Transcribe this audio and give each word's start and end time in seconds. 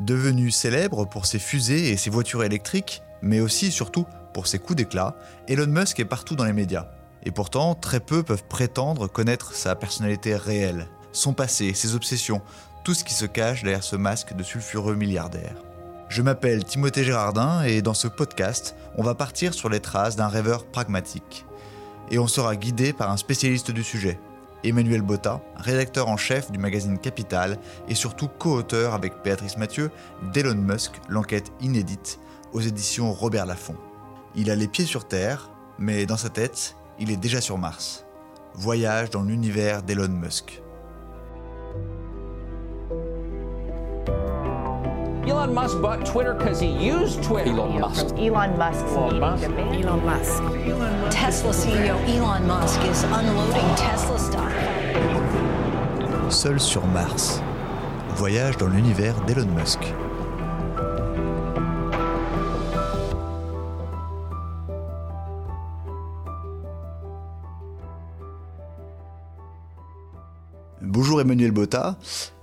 Devenu 0.00 0.50
célèbre 0.50 1.04
pour 1.04 1.26
ses 1.26 1.38
fusées 1.38 1.90
et 1.90 1.96
ses 1.98 2.08
voitures 2.08 2.42
électriques, 2.42 3.02
mais 3.20 3.40
aussi 3.40 3.70
surtout 3.70 4.06
pour 4.32 4.46
ses 4.46 4.58
coups 4.58 4.76
d'éclat, 4.76 5.14
Elon 5.46 5.66
Musk 5.66 6.00
est 6.00 6.06
partout 6.06 6.36
dans 6.36 6.44
les 6.44 6.54
médias. 6.54 6.86
Et 7.24 7.30
pourtant, 7.30 7.74
très 7.74 8.00
peu 8.00 8.22
peuvent 8.22 8.44
prétendre 8.44 9.08
connaître 9.08 9.54
sa 9.54 9.74
personnalité 9.74 10.36
réelle, 10.36 10.88
son 11.12 11.34
passé, 11.34 11.74
ses 11.74 11.94
obsessions, 11.94 12.40
tout 12.82 12.94
ce 12.94 13.04
qui 13.04 13.12
se 13.12 13.26
cache 13.26 13.62
derrière 13.62 13.84
ce 13.84 13.96
masque 13.96 14.34
de 14.34 14.42
sulfureux 14.42 14.94
milliardaire. 14.94 15.54
Je 16.08 16.22
m'appelle 16.22 16.64
Timothée 16.64 17.04
Gérardin 17.04 17.62
et 17.62 17.82
dans 17.82 17.94
ce 17.94 18.08
podcast, 18.08 18.74
on 18.96 19.02
va 19.02 19.14
partir 19.14 19.52
sur 19.52 19.68
les 19.68 19.80
traces 19.80 20.16
d'un 20.16 20.28
rêveur 20.28 20.64
pragmatique. 20.64 21.44
Et 22.10 22.18
on 22.18 22.26
sera 22.26 22.56
guidé 22.56 22.92
par 22.94 23.10
un 23.10 23.18
spécialiste 23.18 23.70
du 23.70 23.84
sujet, 23.84 24.18
Emmanuel 24.64 25.02
Botta, 25.02 25.40
rédacteur 25.56 26.08
en 26.08 26.16
chef 26.16 26.50
du 26.50 26.58
magazine 26.58 26.98
Capital 26.98 27.58
et 27.88 27.94
surtout 27.94 28.28
co-auteur 28.28 28.94
avec 28.94 29.22
Béatrice 29.24 29.56
Mathieu 29.56 29.90
d'Elon 30.32 30.54
Musk, 30.54 30.92
l'enquête 31.08 31.52
inédite, 31.60 32.20
aux 32.52 32.60
éditions 32.60 33.12
Robert 33.12 33.46
Laffont. 33.46 33.76
Il 34.34 34.50
a 34.50 34.56
les 34.56 34.68
pieds 34.68 34.84
sur 34.84 35.06
Terre, 35.06 35.50
mais 35.78 36.06
dans 36.06 36.16
sa 36.16 36.28
tête, 36.28 36.76
il 36.98 37.10
est 37.10 37.16
déjà 37.16 37.40
sur 37.40 37.58
Mars. 37.58 38.04
Voyage 38.54 39.10
dans 39.10 39.22
l'univers 39.22 39.82
d'Elon 39.82 40.08
Musk. 40.08 40.62
Elon 45.40 45.54
Musk 45.54 45.80
bought 45.80 46.04
Twitter 46.04 46.34
because 46.34 46.60
he 46.60 46.66
used 46.66 47.22
Twitter. 47.22 47.48
Elon 47.48 47.80
Musk. 47.80 48.14
Elon 48.18 48.58
Musk's 48.58 48.92
Elon 48.92 49.14
meeting 49.14 49.20
Musk. 49.20 49.48
Elon 49.48 50.04
Musk. 50.04 50.42
Tesla 51.10 51.50
CEO 51.50 51.96
Elon 52.14 52.46
Musk 52.46 52.78
is 52.82 53.04
unloading 53.04 53.74
Tesla 53.74 54.18
stock. 54.18 54.52
Seul 56.30 56.60
sur 56.60 56.86
Mars. 56.88 57.40
Voyage 58.16 58.58
dans 58.58 58.68
l'univers 58.68 59.18
d'Elon 59.24 59.46
Musk. 59.54 59.80
Bonjour 70.82 71.22
Emmanuel 71.22 71.52
Botta. 71.52 71.96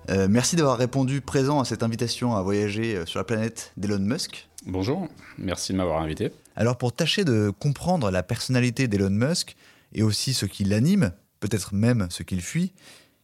Euh, 0.09 0.27
merci 0.29 0.55
d'avoir 0.55 0.77
répondu 0.77 1.19
présent 1.19 1.59
à 1.59 1.65
cette 1.65 1.83
invitation 1.83 2.35
à 2.35 2.41
voyager 2.41 2.95
euh, 2.95 3.05
sur 3.05 3.19
la 3.19 3.25
planète 3.25 3.73
d'Elon 3.75 3.99
Musk. 3.99 4.47
Bonjour, 4.65 5.09
merci 5.37 5.73
de 5.73 5.77
m'avoir 5.77 6.01
invité. 6.01 6.31
Alors 6.55 6.77
pour 6.77 6.93
tâcher 6.93 7.25
de 7.25 7.51
comprendre 7.59 8.09
la 8.09 8.23
personnalité 8.23 8.87
d'Elon 8.87 9.09
Musk 9.09 9.57
et 9.93 10.03
aussi 10.03 10.33
ce 10.33 10.45
qui 10.45 10.63
l'anime, 10.63 11.11
peut-être 11.41 11.73
même 11.73 12.07
ce 12.09 12.23
qu'il 12.23 12.41
fuit, 12.41 12.71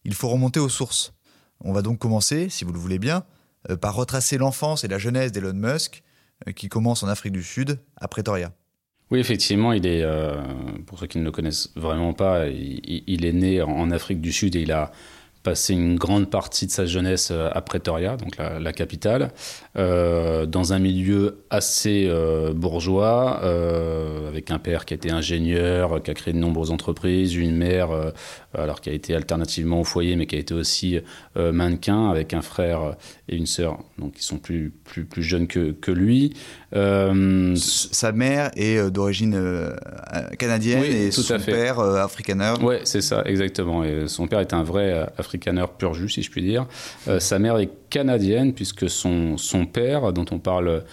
il 0.03 0.13
faut 0.13 0.27
remonter 0.27 0.59
aux 0.59 0.67
sources. 0.67 1.13
On 1.61 1.71
va 1.71 1.81
donc 1.81 1.99
commencer, 1.99 2.49
si 2.49 2.65
vous 2.65 2.73
le 2.73 2.79
voulez 2.79 2.99
bien, 2.99 3.23
euh, 3.69 3.77
par 3.77 3.95
retracer 3.95 4.37
l'enfance 4.37 4.83
et 4.83 4.89
la 4.89 4.97
jeunesse 4.97 5.31
d'Elon 5.31 5.53
Musk, 5.53 6.03
qui 6.57 6.67
commence 6.67 7.03
en 7.03 7.07
Afrique 7.07 7.31
du 7.31 7.43
Sud, 7.43 7.79
à 7.95 8.09
Pretoria. 8.09 8.51
Oui, 9.11 9.19
effectivement, 9.19 9.71
il 9.71 9.85
est, 9.85 10.01
euh, 10.01 10.41
pour 10.85 10.99
ceux 10.99 11.07
qui 11.07 11.17
ne 11.19 11.23
le 11.23 11.31
connaissent 11.31 11.69
vraiment 11.77 12.13
pas, 12.13 12.47
il, 12.47 13.03
il 13.07 13.25
est 13.25 13.31
né 13.31 13.61
en 13.61 13.91
Afrique 13.91 14.19
du 14.19 14.33
Sud 14.33 14.57
et 14.57 14.61
il 14.61 14.71
a 14.73 14.91
passé 15.43 15.73
une 15.73 15.97
grande 15.97 16.29
partie 16.29 16.65
de 16.65 16.71
sa 16.71 16.85
jeunesse 16.85 17.29
euh, 17.31 17.49
à 17.53 17.61
Pretoria, 17.61 18.15
donc 18.15 18.37
la, 18.37 18.73
capitale, 18.73 19.31
euh, 19.77 20.45
dans 20.45 20.73
un 20.73 20.79
milieu 20.79 21.43
assez 21.49 22.05
euh, 22.07 22.53
bourgeois, 22.53 23.41
euh, 23.43 24.29
avec 24.29 24.49
un 24.51 24.59
père 24.59 24.85
qui 24.85 24.93
était 24.93 25.11
ingénieur, 25.11 26.01
qui 26.01 26.09
a 26.09 26.13
créé 26.13 26.33
de 26.33 26.39
nombreuses 26.39 26.71
entreprises, 26.71 27.35
une 27.35 27.55
mère 27.55 27.91
euh, 27.91 28.11
alors 28.53 28.81
qui 28.81 28.89
a 28.89 28.93
été 28.93 29.13
alternativement 29.15 29.81
au 29.81 29.83
foyer, 29.83 30.15
mais 30.15 30.25
qui 30.25 30.35
a 30.35 30.39
été 30.39 30.53
aussi 30.53 30.99
euh, 31.37 31.51
mannequin, 31.51 32.09
avec 32.09 32.33
un 32.33 32.41
frère 32.41 32.95
et 33.27 33.35
une 33.35 33.45
sœur, 33.45 33.79
donc 33.97 34.13
qui 34.13 34.23
sont 34.23 34.37
plus 34.37 34.71
plus 34.83 35.05
plus 35.05 35.23
jeunes 35.23 35.47
que, 35.47 35.71
que 35.71 35.91
lui. 35.91 36.33
Euh, 36.75 37.55
Sa 37.55 38.11
mère 38.11 38.51
est 38.55 38.77
euh, 38.77 38.89
d'origine 38.89 39.35
euh, 39.35 39.75
canadienne 40.39 40.81
Oui, 40.81 40.87
et 41.07 41.09
tout 41.09 41.21
son 41.21 41.35
à 41.35 41.39
fait. 41.39 41.51
père 41.51 41.79
africaner. 41.79 42.53
Ouais, 42.61 42.81
c'est 42.83 43.01
ça, 43.01 43.21
exactement. 43.25 43.83
Et 43.83 44.07
son 44.07 44.27
père 44.27 44.39
est 44.39 44.53
un 44.53 44.63
vrai 44.63 45.07
africaner 45.17 45.65
pur 45.77 45.93
jus, 45.93 46.09
si 46.09 46.21
je 46.23 46.31
puis 46.31 46.41
dire. 46.41 46.65
Sa 47.19 47.39
mère 47.39 47.57
est 47.57 47.69
canadienne, 47.89 48.53
puisque 48.53 48.89
son, 48.89 49.37
son 49.37 49.65
père, 49.65 50.13
dont 50.13 50.25
on 50.31 50.39
parle 50.39 50.83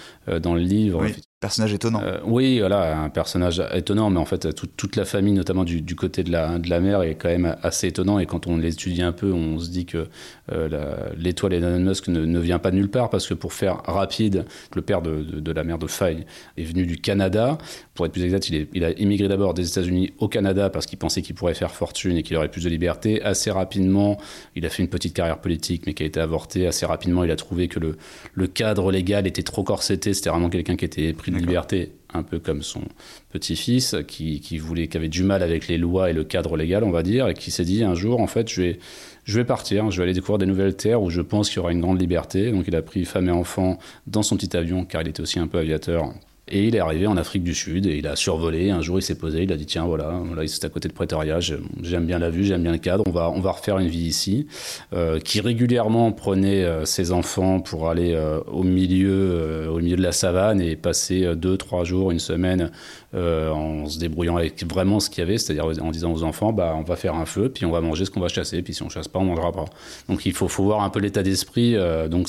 dans 0.42 0.54
le 0.54 0.60
livre, 0.60 1.02
Oui, 1.02 1.14
personnage 1.40 1.72
étonnant. 1.72 2.02
euh, 2.02 2.18
oui, 2.24 2.58
voilà, 2.60 3.00
un 3.00 3.08
personnage 3.08 3.62
étonnant, 3.74 4.10
mais 4.10 4.18
en 4.18 4.26
fait, 4.26 4.54
tout- 4.54 4.66
toute 4.66 4.96
la 4.96 5.06
famille, 5.06 5.32
notamment 5.32 5.64
du, 5.64 5.96
côté 5.96 6.22
de 6.22 6.30
la, 6.30 6.58
de 6.58 6.68
la 6.68 6.80
mère, 6.80 7.00
est 7.02 7.14
quand 7.14 7.30
même 7.30 7.56
assez 7.62 7.86
étonnant. 7.88 8.18
Et 8.18 8.26
quand 8.26 8.46
on 8.46 8.58
l'étudie 8.58 9.02
un 9.02 9.12
peu, 9.12 9.32
on 9.32 9.58
se 9.58 9.70
dit 9.70 9.86
que 9.86 10.08
euh, 10.52 10.96
l'étoile 11.16 11.54
Elon 11.54 11.78
Musk 11.80 12.08
ne, 12.08 12.26
ne 12.26 12.38
vient 12.38 12.58
pas 12.58 12.70
de 12.70 12.76
nulle 12.76 12.90
part, 12.90 13.08
parce 13.08 13.26
que 13.26 13.32
pour 13.34 13.54
faire 13.54 13.82
rapide, 13.86 14.44
le 14.76 14.82
père 14.82 15.00
de, 15.00 15.22
de- 15.22 15.52
la 15.52 15.64
mère 15.64 15.78
de 15.78 15.86
Faye 15.86 16.26
est 16.58 16.62
venu 16.64 16.84
du 16.84 16.98
Canada. 16.98 17.56
Pour 17.94 18.04
être 18.04 18.12
plus 18.12 18.24
exact, 18.24 18.48
il, 18.50 18.68
il 18.74 18.84
a 18.84 18.90
immigré 18.98 19.26
d'abord 19.26 19.54
des 19.54 19.66
États-Unis 19.66 20.12
au 20.18 20.28
Canada 20.28 20.68
parce 20.68 20.84
qu'il 20.86 20.98
pensait 20.98 21.22
qu'il 21.22 21.34
pourrait 21.34 21.54
faire 21.54 21.72
fortune 21.74 22.16
et 22.18 22.22
qu'il 22.22 22.36
aurait 22.36 22.50
plus 22.50 22.64
de 22.64 22.68
liberté. 22.68 23.22
Assez 23.22 23.50
rapidement, 23.50 24.18
il 24.56 24.66
a 24.66 24.68
fait 24.68 24.82
une 24.82 24.88
petite 24.90 25.14
carrière 25.14 25.38
politique, 25.40 25.84
mais 25.86 25.94
qui 25.94 26.02
a 26.02 26.06
été 26.06 26.20
avortée. 26.20 26.66
Assez 26.66 26.84
rapidement, 26.84 27.24
il 27.24 27.30
a 27.30 27.36
trouvé 27.36 27.68
que 27.68 27.80
le, 27.80 27.96
le 28.34 28.46
cadre 28.46 28.92
légal 28.92 29.26
était 29.26 29.42
trop 29.42 29.64
corseté. 29.64 30.12
C'était 30.12 30.28
vraiment 30.30 30.50
quelqu'un 30.50 30.76
qui 30.76 30.84
était 30.84 31.12
pris 31.14 31.29
D'accord. 31.32 31.48
liberté, 31.48 31.92
un 32.12 32.22
peu 32.22 32.38
comme 32.38 32.62
son 32.62 32.82
petit-fils, 33.30 33.96
qui, 34.06 34.40
qui 34.40 34.58
voulait, 34.58 34.88
qui 34.88 34.96
avait 34.96 35.08
du 35.08 35.22
mal 35.22 35.42
avec 35.42 35.68
les 35.68 35.78
lois 35.78 36.10
et 36.10 36.12
le 36.12 36.24
cadre 36.24 36.56
légal, 36.56 36.84
on 36.84 36.90
va 36.90 37.02
dire, 37.02 37.28
et 37.28 37.34
qui 37.34 37.50
s'est 37.50 37.64
dit 37.64 37.84
un 37.84 37.94
jour, 37.94 38.20
en 38.20 38.26
fait, 38.26 38.48
je 38.48 38.62
vais, 38.62 38.78
je 39.24 39.38
vais 39.38 39.44
partir, 39.44 39.90
je 39.90 39.98
vais 39.98 40.04
aller 40.04 40.12
découvrir 40.12 40.38
des 40.38 40.46
nouvelles 40.46 40.76
terres 40.76 41.02
où 41.02 41.10
je 41.10 41.20
pense 41.20 41.48
qu'il 41.48 41.56
y 41.56 41.60
aura 41.60 41.72
une 41.72 41.80
grande 41.80 42.00
liberté. 42.00 42.50
Donc, 42.50 42.64
il 42.66 42.76
a 42.76 42.82
pris 42.82 43.04
femme 43.04 43.28
et 43.28 43.32
enfant 43.32 43.78
dans 44.06 44.22
son 44.22 44.36
petit 44.36 44.56
avion, 44.56 44.84
car 44.84 45.02
il 45.02 45.08
était 45.08 45.22
aussi 45.22 45.38
un 45.38 45.46
peu 45.46 45.58
aviateur. 45.58 46.12
Et 46.50 46.64
il 46.64 46.74
est 46.74 46.80
arrivé 46.80 47.06
en 47.06 47.16
Afrique 47.16 47.44
du 47.44 47.54
Sud 47.54 47.86
et 47.86 47.96
il 47.96 48.06
a 48.06 48.16
survolé. 48.16 48.70
Un 48.70 48.82
jour, 48.82 48.98
il 48.98 49.02
s'est 49.02 49.14
posé, 49.14 49.42
il 49.42 49.52
a 49.52 49.56
dit 49.56 49.66
tiens 49.66 49.84
voilà, 49.84 50.20
là 50.36 50.42
c'est 50.46 50.64
à 50.64 50.68
côté 50.68 50.88
de 50.88 50.92
Pretoria, 50.92 51.38
j'aime 51.40 52.06
bien 52.06 52.18
la 52.18 52.30
vue, 52.30 52.44
j'aime 52.44 52.62
bien 52.62 52.72
le 52.72 52.78
cadre, 52.78 53.04
on 53.06 53.10
va 53.10 53.30
on 53.30 53.40
va 53.40 53.52
refaire 53.52 53.78
une 53.78 53.88
vie 53.88 54.06
ici. 54.06 54.46
Euh, 54.92 55.20
qui 55.20 55.40
régulièrement 55.40 56.10
prenait 56.12 56.64
euh, 56.64 56.84
ses 56.84 57.12
enfants 57.12 57.60
pour 57.60 57.88
aller 57.88 58.12
euh, 58.14 58.40
au 58.48 58.64
milieu 58.64 59.68
au 59.70 59.78
milieu 59.78 59.96
de 59.96 60.02
la 60.02 60.12
savane 60.12 60.60
et 60.60 60.76
passer 60.76 61.34
deux 61.36 61.56
trois 61.56 61.84
jours, 61.84 62.10
une 62.10 62.18
semaine 62.18 62.70
en 63.14 63.86
se 63.86 63.98
débrouillant 63.98 64.36
avec 64.36 64.64
vraiment 64.64 65.00
ce 65.00 65.10
qu'il 65.10 65.20
y 65.20 65.26
avait, 65.26 65.38
c'est-à-dire 65.38 65.66
en 65.82 65.90
disant 65.90 66.12
aux 66.12 66.22
enfants 66.22 66.52
bah 66.52 66.74
on 66.76 66.82
va 66.82 66.96
faire 66.96 67.14
un 67.14 67.26
feu 67.26 67.48
puis 67.48 67.66
on 67.66 67.70
va 67.70 67.80
manger 67.80 68.04
ce 68.04 68.10
qu'on 68.10 68.20
va 68.20 68.28
chasser 68.28 68.62
puis 68.62 68.74
si 68.74 68.82
on 68.82 68.88
chasse 68.88 69.08
pas 69.08 69.18
on 69.18 69.24
mangera 69.24 69.52
pas. 69.52 69.66
Donc 70.08 70.26
il 70.26 70.32
faut 70.32 70.48
faut 70.48 70.64
voir 70.64 70.82
un 70.82 70.90
peu 70.90 71.00
l'état 71.00 71.22
d'esprit. 71.22 71.76
donc 72.08 72.28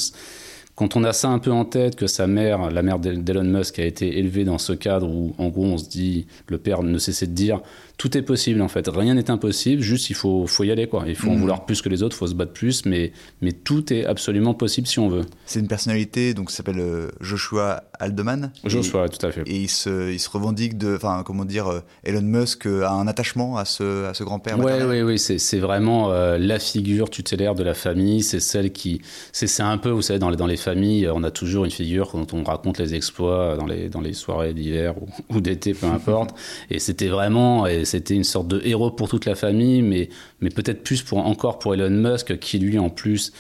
quand 0.76 0.96
on 0.96 1.04
a 1.04 1.14
ça 1.14 1.30
un 1.30 1.40
peu 1.40 1.52
en 1.52 1.66
tête, 1.66 1.96
que 1.96 2.08
sa 2.08 2.28
mère, 2.28 2.72
la 2.72 2.82
mère 2.82 3.00
d'El- 3.00 3.24
d'Elon 3.24 3.44
Musk, 3.44 3.80
a 3.80 3.86
été 3.86 4.18
élevée 4.18 4.46
dans 4.46 4.58
ce 4.58 4.74
cadre 4.74 5.08
où, 5.08 5.34
en 5.38 5.50
gros, 5.50 5.66
on 5.66 5.78
se 5.78 5.90
dit, 5.90 6.28
le 6.48 6.58
père 6.58 6.82
ne 6.84 6.98
cessait 6.98 7.28
de 7.28 7.34
dire, 7.34 7.62
tout 8.02 8.18
est 8.18 8.24
possible 8.24 8.64
en 8.64 8.68
fait, 8.68 8.88
rien 8.88 9.14
n'est 9.14 9.30
impossible, 9.30 9.80
juste 9.84 10.10
il 10.10 10.16
faut, 10.16 10.48
faut 10.48 10.64
y 10.64 10.72
aller 10.72 10.88
quoi. 10.88 11.04
Il 11.06 11.16
faut 11.16 11.30
en 11.30 11.34
Mhm. 11.36 11.40
vouloir 11.42 11.66
plus 11.68 11.84
que 11.84 11.90
les 11.90 12.02
autres, 12.02 12.16
il 12.16 12.20
faut 12.20 12.26
se 12.26 12.34
battre 12.34 12.52
plus, 12.52 12.84
mais, 12.88 13.12
mais 13.42 13.52
tout 13.52 13.94
est 13.94 14.06
absolument 14.06 14.56
possible 14.56 14.88
si 14.88 14.98
on 14.98 15.08
veut. 15.08 15.22
C'est 15.46 15.60
une 15.60 15.68
personnalité 15.68 16.34
donc 16.34 16.48
qui 16.48 16.56
s'appelle 16.56 16.80
euh, 16.80 17.10
Joshua 17.20 17.84
Haldeman. 18.00 18.52
Joshua, 18.66 19.08
tout 19.08 19.24
à 19.24 19.32
fait. 19.32 19.44
Et 19.46 19.56
il 19.56 19.70
se, 19.70 20.12
il 20.12 20.20
se 20.20 20.32
revendique 20.32 20.80
de, 20.80 20.96
enfin, 20.96 21.22
comment 21.24 21.46
dire, 21.46 21.68
euh, 21.68 21.82
Elon 22.04 22.24
Musk 22.24 22.66
euh, 22.66 22.82
a 22.86 22.92
un 22.92 23.08
attachement 23.08 23.58
à 23.58 23.66
ce, 23.66 24.06
à 24.06 24.16
ce 24.16 24.24
grand-père. 24.24 24.58
Ouais, 24.58 24.84
ouais, 24.84 25.04
ouais, 25.04 25.18
c'est, 25.20 25.60
vraiment 25.60 26.12
euh, 26.12 26.40
la 26.40 26.58
figure 26.58 27.12
tutélaire 27.12 27.54
de 27.54 27.62
la 27.62 27.76
famille. 27.76 28.24
C'est 28.24 28.40
celle 28.40 28.72
qui, 28.72 29.02
c'est, 29.32 29.62
un 29.62 29.78
peu, 29.78 29.90
vous 29.92 30.02
savez, 30.02 30.18
dans 30.18 30.32
les, 30.32 30.38
dans 30.38 30.48
les 30.48 30.58
familles, 30.58 31.08
on 31.14 31.22
a 31.22 31.30
toujours 31.30 31.66
une 31.66 31.72
figure 31.72 32.10
dont 32.16 32.26
on 32.34 32.44
raconte 32.44 32.80
les 32.80 32.96
exploits 32.96 33.56
dans 33.58 33.68
les, 33.68 33.90
dans 33.90 34.02
les 34.02 34.14
soirées 34.14 34.56
d'hiver 34.56 34.96
ou, 35.00 35.08
ou 35.36 35.40
d'été, 35.42 35.76
peu 35.76 35.86
importe. 35.86 36.32
et 36.72 36.80
c'était 36.80 37.10
vraiment, 37.10 37.68
et 37.68 37.86
c'était 37.92 38.16
une 38.16 38.24
sorte 38.24 38.48
de 38.48 38.62
héros 38.64 38.92
pour 38.92 39.10
toute 39.10 39.26
la 39.26 39.36
famille, 39.36 39.82
mais, 39.82 40.10
peut-être 40.50 40.84
plus 40.84 41.02
pour 41.02 41.20
encore 41.20 41.60
pour 41.60 41.74
Elon 41.74 41.90
Musk, 41.90 42.40
qui 42.40 42.60
lui, 42.60 42.80
en 42.80 42.90
plus, 42.90 43.34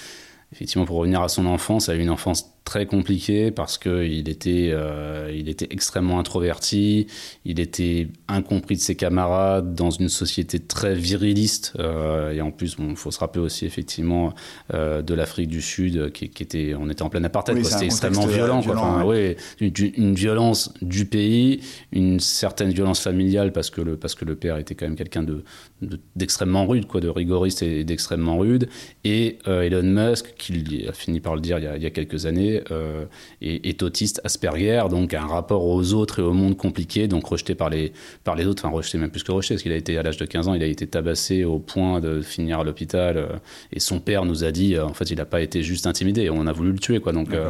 effectivement, 0.52 0.86
pour 0.86 0.98
revenir 0.98 1.22
à 1.22 1.30
son 1.30 1.46
enfance, 1.46 1.90
a 1.90 1.96
eu 1.96 2.00
une 2.00 2.10
enfance 2.10 2.52
très 2.64 2.86
compliquée 2.86 3.50
parce 3.52 3.78
qu'il 3.80 4.30
était, 4.30 4.70
euh, 4.72 5.34
il 5.36 5.50
était 5.50 5.68
extrêmement 5.72 6.20
introverti, 6.20 7.08
il 7.44 7.60
était 7.60 8.08
incompris 8.28 8.76
de 8.76 8.82
ses 8.82 8.96
camarades 8.96 9.74
dans 9.74 9.90
une 9.90 10.10
société 10.10 10.60
très 10.60 10.94
viriliste. 10.96 11.74
euh, 11.80 12.32
et 12.32 12.40
en 12.42 12.52
plus, 12.52 12.78
il 12.80 12.96
faut 12.96 13.10
se 13.12 13.20
rappeler 13.20 13.42
aussi 13.42 13.66
effectivement 13.66 14.34
euh, 14.74 15.02
de 15.02 15.14
l'Afrique 15.16 15.50
du 15.50 15.62
Sud, 15.62 16.12
qui, 16.12 16.30
qui 16.30 16.44
était, 16.44 16.76
on 16.80 16.90
était 16.90 17.02
en 17.02 17.10
plein 17.10 17.24
apartheid, 17.24 17.58
Oui, 17.58 17.66
c'était 17.66 17.86
extrêmement 17.86 18.28
violent. 18.28 18.62
quoi. 18.62 18.74
violent, 18.76 18.96
Enfin, 18.96 19.04
ouais, 19.06 19.38
une, 19.60 19.74
une 19.98 20.14
violence 20.16 20.72
du 20.82 21.06
pays, 21.06 21.62
une 21.92 22.20
certaine 22.20 22.70
violence 22.72 23.02
familiale 23.02 23.52
parce 23.54 23.70
que 23.72 23.82
le, 23.82 23.98
parce 23.98 24.14
que 24.16 24.24
le 24.24 24.36
père 24.36 24.58
était 24.58 24.76
quand 24.76 24.86
même 24.86 24.96
quelqu'un 24.96 25.24
de, 25.24 25.44
de- 25.82 26.00
d'extrêmement 26.16 26.68
rude, 26.68 26.86
quoi, 26.86 27.02
de 27.02 27.10
rigoriste 27.10 27.64
et 27.64 27.84
d'extrêmement 27.84 28.38
rude. 28.38 28.70
Et 29.04 29.40
Elon 29.48 29.82
Musk, 29.84 30.36
qui 30.38 30.86
a 30.88 30.94
fini 30.94 31.20
par 31.20 31.34
le 31.36 31.42
dire 31.42 31.58
il 31.58 31.64
y 31.64 31.68
a, 31.68 31.76
il 31.76 31.84
y 31.84 31.88
a 31.88 31.90
quelques 31.90 32.26
années, 32.28 32.51
et 32.56 32.64
euh, 32.72 33.06
est, 33.42 33.66
est 33.66 33.84
autiste 33.84 34.22
Asperger, 34.24 34.84
donc 34.90 35.14
un 35.14 35.26
rapport 35.26 35.66
aux 35.66 35.94
autres 35.94 36.20
et 36.20 36.24
au 36.24 36.34
monde 36.34 36.58
compliqué, 36.58 37.08
donc 37.08 37.26
rejeté 37.26 37.56
par 37.56 37.70
les, 37.70 37.94
par 38.24 38.36
les 38.36 38.46
autres, 38.46 38.66
enfin 38.66 38.74
rejeté 38.74 38.98
même 38.98 39.12
plus 39.12 39.24
que 39.24 39.32
rejeté, 39.32 39.56
parce 39.56 39.64
qu'il 39.64 39.72
a 39.72 39.76
été 39.76 39.98
à 39.98 40.04
l'âge 40.04 40.18
de 40.18 40.26
15 40.26 40.48
ans, 40.48 40.54
il 40.54 40.64
a 40.64 40.68
été 40.68 40.88
tabassé 40.88 41.44
au 41.44 41.60
point 41.60 42.00
de 42.00 42.22
finir 42.22 42.60
à 42.60 42.64
l'hôpital, 42.64 43.18
euh, 43.18 43.28
et 43.72 43.80
son 43.80 44.00
père 44.00 44.26
nous 44.26 44.44
a 44.44 44.52
dit, 44.52 44.76
euh, 44.76 44.86
en 44.86 44.94
fait, 44.94 45.10
il 45.10 45.18
n'a 45.18 45.26
pas 45.26 45.42
été 45.42 45.64
juste 45.64 45.88
intimidé, 45.88 46.30
on 46.30 46.48
a 46.48 46.54
voulu 46.54 46.72
le 46.72 46.80
tuer, 46.80 47.00
quoi. 47.00 47.14
Donc, 47.14 47.30
euh, 47.34 47.50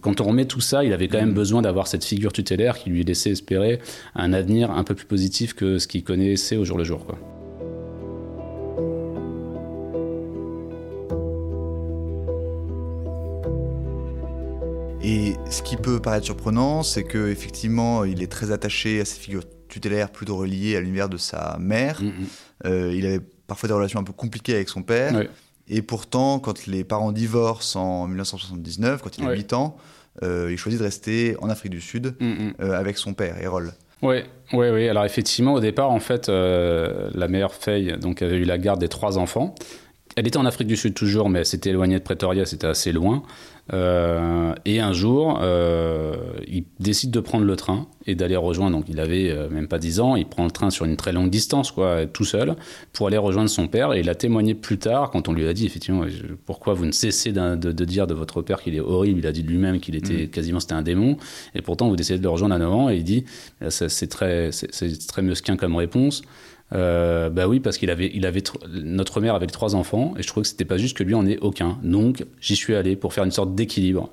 quand 0.00 0.20
on 0.20 0.24
remet 0.24 0.44
tout 0.44 0.60
ça, 0.60 0.84
il 0.84 0.92
avait 0.92 1.08
quand 1.08 1.18
même 1.18 1.34
besoin 1.34 1.62
d'avoir 1.62 1.86
cette 1.86 2.04
figure 2.04 2.32
tutélaire 2.32 2.78
qui 2.78 2.90
lui 2.90 3.04
laissait 3.04 3.30
espérer 3.30 3.80
un 4.14 4.32
avenir 4.32 4.70
un 4.70 4.84
peu 4.84 4.94
plus 4.94 5.06
positif 5.06 5.54
que 5.54 5.78
ce 5.78 5.86
qu'il 5.86 6.04
connaissait 6.04 6.56
au 6.56 6.64
jour 6.64 6.78
le 6.78 6.84
jour, 6.84 7.06
quoi. 7.06 7.39
Et 15.10 15.34
ce 15.50 15.62
qui 15.62 15.76
peut 15.76 15.98
paraître 15.98 16.24
surprenant, 16.24 16.84
c'est 16.84 17.02
que 17.02 17.30
effectivement, 17.32 18.04
il 18.04 18.22
est 18.22 18.30
très 18.30 18.52
attaché 18.52 19.00
à 19.00 19.04
cette 19.04 19.18
figure 19.18 19.42
tutélaire 19.66 20.10
plutôt 20.10 20.36
reliée 20.36 20.76
à 20.76 20.80
l'univers 20.80 21.08
de 21.08 21.16
sa 21.16 21.56
mère. 21.58 22.00
Mm, 22.00 22.06
mm. 22.06 22.12
Euh, 22.66 22.94
il 22.94 23.04
avait 23.06 23.18
parfois 23.48 23.66
des 23.66 23.72
relations 23.72 23.98
un 23.98 24.04
peu 24.04 24.12
compliquées 24.12 24.54
avec 24.54 24.68
son 24.68 24.84
père. 24.84 25.20
Et 25.66 25.82
pourtant, 25.82 26.38
quand 26.38 26.68
les 26.68 26.84
parents 26.84 27.10
divorcent 27.10 28.02
en 28.02 28.06
1979, 28.06 29.02
quand 29.02 29.18
il 29.18 29.24
a 29.24 29.30
Ouais. 29.30 29.34
8 29.34 29.52
ans, 29.52 29.76
euh, 30.22 30.46
il 30.48 30.56
choisit 30.56 30.78
de 30.78 30.84
rester 30.84 31.34
en 31.40 31.50
Afrique 31.50 31.72
du 31.72 31.80
Sud 31.80 32.14
Mm, 32.20 32.50
euh, 32.60 32.78
avec 32.78 32.96
son 32.96 33.12
père, 33.12 33.36
Errol. 33.42 33.72
Oui, 34.02 34.18
oui, 34.52 34.68
oui. 34.70 34.88
Alors 34.88 35.04
effectivement, 35.04 35.54
au 35.54 35.60
départ, 35.60 35.90
en 35.90 35.98
fait, 36.00 36.28
la 36.28 37.26
mère 37.26 37.52
Faye 37.52 37.98
donc, 37.98 38.22
avait 38.22 38.36
eu 38.36 38.44
la 38.44 38.58
garde 38.58 38.78
des 38.78 38.88
trois 38.88 39.18
enfants. 39.18 39.56
Elle 40.16 40.26
était 40.26 40.38
en 40.38 40.46
Afrique 40.46 40.66
du 40.66 40.76
Sud 40.76 40.94
toujours, 40.94 41.28
mais 41.28 41.40
elle 41.40 41.46
s'était 41.46 41.70
éloignée 41.70 41.98
de 41.98 42.02
Pretoria, 42.02 42.44
c'était 42.44 42.66
assez 42.66 42.92
loin. 42.92 43.22
Euh, 43.72 44.52
et 44.64 44.80
un 44.80 44.92
jour, 44.92 45.38
euh, 45.42 46.16
il 46.48 46.64
décide 46.80 47.12
de 47.12 47.20
prendre 47.20 47.44
le 47.44 47.54
train 47.54 47.86
et 48.06 48.16
d'aller 48.16 48.34
rejoindre. 48.34 48.76
Donc, 48.76 48.86
il 48.88 48.98
avait 48.98 49.30
euh, 49.30 49.48
même 49.48 49.68
pas 49.68 49.78
10 49.78 50.00
ans. 50.00 50.16
Il 50.16 50.26
prend 50.26 50.44
le 50.44 50.50
train 50.50 50.70
sur 50.70 50.84
une 50.84 50.96
très 50.96 51.12
longue 51.12 51.30
distance, 51.30 51.70
quoi, 51.70 52.06
tout 52.06 52.24
seul, 52.24 52.56
pour 52.92 53.06
aller 53.06 53.18
rejoindre 53.18 53.48
son 53.48 53.68
père. 53.68 53.92
Et 53.92 54.00
il 54.00 54.08
a 54.08 54.16
témoigné 54.16 54.54
plus 54.54 54.78
tard, 54.78 55.10
quand 55.10 55.28
on 55.28 55.32
lui 55.32 55.46
a 55.46 55.52
dit 55.52 55.66
effectivement, 55.66 56.04
pourquoi 56.46 56.74
vous 56.74 56.86
ne 56.86 56.92
cessez 56.92 57.30
de, 57.30 57.54
de 57.54 57.84
dire 57.84 58.08
de 58.08 58.14
votre 58.14 58.42
père 58.42 58.60
qu'il 58.62 58.74
est 58.74 58.80
horrible. 58.80 59.20
Il 59.20 59.26
a 59.28 59.32
dit 59.32 59.44
de 59.44 59.48
lui-même 59.48 59.78
qu'il 59.78 59.94
était 59.94 60.26
quasiment 60.26 60.58
c'était 60.58 60.74
un 60.74 60.82
démon. 60.82 61.16
Et 61.54 61.62
pourtant, 61.62 61.88
vous 61.88 61.96
décidez 61.96 62.18
de 62.18 62.24
le 62.24 62.30
rejoindre 62.30 62.56
à 62.56 62.58
9 62.58 62.72
ans. 62.72 62.90
Et 62.90 62.96
il 62.96 63.04
dit, 63.04 63.24
ça, 63.68 63.88
c'est 63.88 64.08
très, 64.08 64.50
c'est 64.50 65.06
très 65.06 65.22
mesquin 65.22 65.56
comme 65.56 65.76
réponse. 65.76 66.22
Euh, 66.72 67.30
bah 67.30 67.48
oui, 67.48 67.60
parce 67.60 67.78
qu'il 67.78 67.90
avait, 67.90 68.10
il 68.14 68.24
avait, 68.26 68.40
tr- 68.40 68.64
notre 68.68 69.20
mère 69.20 69.34
avait 69.34 69.46
trois 69.46 69.74
enfants, 69.74 70.14
et 70.18 70.22
je 70.22 70.28
trouvais 70.28 70.42
que 70.42 70.48
c'était 70.48 70.64
pas 70.64 70.76
juste 70.76 70.96
que 70.96 71.02
lui 71.02 71.14
en 71.14 71.26
ait 71.26 71.38
aucun. 71.40 71.78
Donc, 71.82 72.24
j'y 72.40 72.54
suis 72.56 72.74
allé 72.74 72.94
pour 72.96 73.12
faire 73.12 73.24
une 73.24 73.32
sorte 73.32 73.54
d'équilibre. 73.54 74.10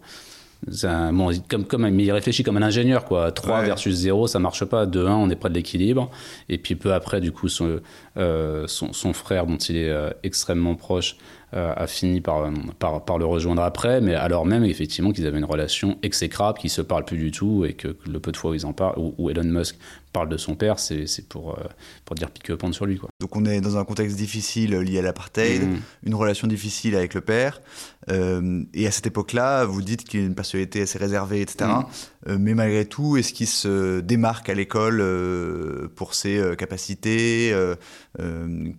Un- 0.83 1.13
bon, 1.13 1.30
comme, 1.50 1.65
comme, 1.65 1.88
mais 1.88 2.04
il 2.06 2.12
réfléchit 2.12 2.42
comme 2.44 2.57
un 2.57 2.63
ingénieur, 2.63 3.06
quoi. 3.06 3.31
3 3.31 3.59
Ouais. 3.59 3.65
versus 3.68 3.94
0, 3.94 4.25
ça 4.25 4.39
marche 4.39 4.65
pas. 4.65 4.88
2-1, 4.88 5.12
on 5.12 5.30
est 5.30 5.36
près 5.36 5.50
de 5.50 5.54
l'équilibre. 5.54 6.09
Et 6.50 6.57
puis 6.57 6.74
peu 6.75 6.94
après, 6.95 7.21
du 7.21 7.31
coup, 7.31 7.48
son, 7.48 7.80
euh, 8.18 8.63
son, 8.65 8.92
son 8.92 9.13
frère, 9.13 9.45
dont 9.45 9.57
il 9.57 9.77
est 9.77 9.89
euh, 9.89 10.09
extrêmement 10.24 10.74
proche, 10.74 11.18
euh, 11.54 11.71
a 11.77 11.86
fini 11.86 12.21
par, 12.21 12.50
par, 12.80 13.06
par 13.06 13.19
le 13.19 13.25
rejoindre 13.25 13.62
après. 13.62 14.01
Mais 14.01 14.15
alors 14.15 14.48
même, 14.48 14.63
effectivement, 14.65 15.12
qu'ils 15.12 15.27
avaient 15.27 15.38
une 15.38 15.45
relation 15.45 16.00
exécrable, 16.01 16.57
qu'ils 16.57 16.71
se 16.71 16.81
parlent 16.81 17.06
plus 17.06 17.19
du 17.19 17.30
tout, 17.30 17.63
et 17.63 17.74
que 17.74 17.95
le 18.09 18.19
peu 18.19 18.31
de 18.31 18.38
fois 18.38 18.50
où 18.50 18.54
ils 18.56 18.65
en 18.65 18.74
parlent, 18.74 18.98
où, 18.98 19.13
où 19.19 19.30
Elon 19.30 19.44
Musk 19.44 19.77
parle 20.18 20.30
de 20.30 20.38
son 20.38 20.56
père, 20.56 20.80
c'est 20.80 21.06
pour, 21.30 21.58
euh, 21.58 21.64
pour 22.06 22.16
dire 22.16 22.30
pique-pente 22.31 22.74
sur 22.74 22.86
lui, 22.86 22.98
quoi. 22.98 23.10
Donc 23.22 23.36
on 23.36 23.46
est 23.46 23.62
dans 23.62 23.78
un 23.78 23.86
contexte 23.86 24.18
difficile 24.18 24.72
lié 24.80 25.00
à 25.00 25.02
l'apartheid, 25.04 25.62
Mhm. 25.64 25.78
une 26.04 26.16
relation 26.16 26.48
difficile 26.48 26.96
avec 26.96 27.14
le 27.14 27.22
père. 27.22 27.62
Euh, 28.10 28.64
et 28.74 28.88
à 28.88 28.92
cette 28.92 29.06
époque-là, 29.08 29.66
vous 29.66 29.81
dites 29.81 30.04
qu'il 30.06 30.22
a 30.22 30.24
une 30.24 30.34
personnalité 30.36 30.81
assez 30.81 30.98
réservée, 30.98 31.42
etc. 31.42 31.69
Mhm. 31.69 31.86
Euh, 32.30 32.38
mais 32.40 32.54
malgré 32.54 32.86
tout, 32.86 33.18
est-ce 33.18 33.31
qu'il 33.34 33.48
se 33.48 34.00
démarque 34.00 34.50
à 34.50 34.54
l'école 34.54 35.00
euh, 35.02 35.88
pour 35.96 36.14
ses 36.14 36.42
capacités 36.58 37.54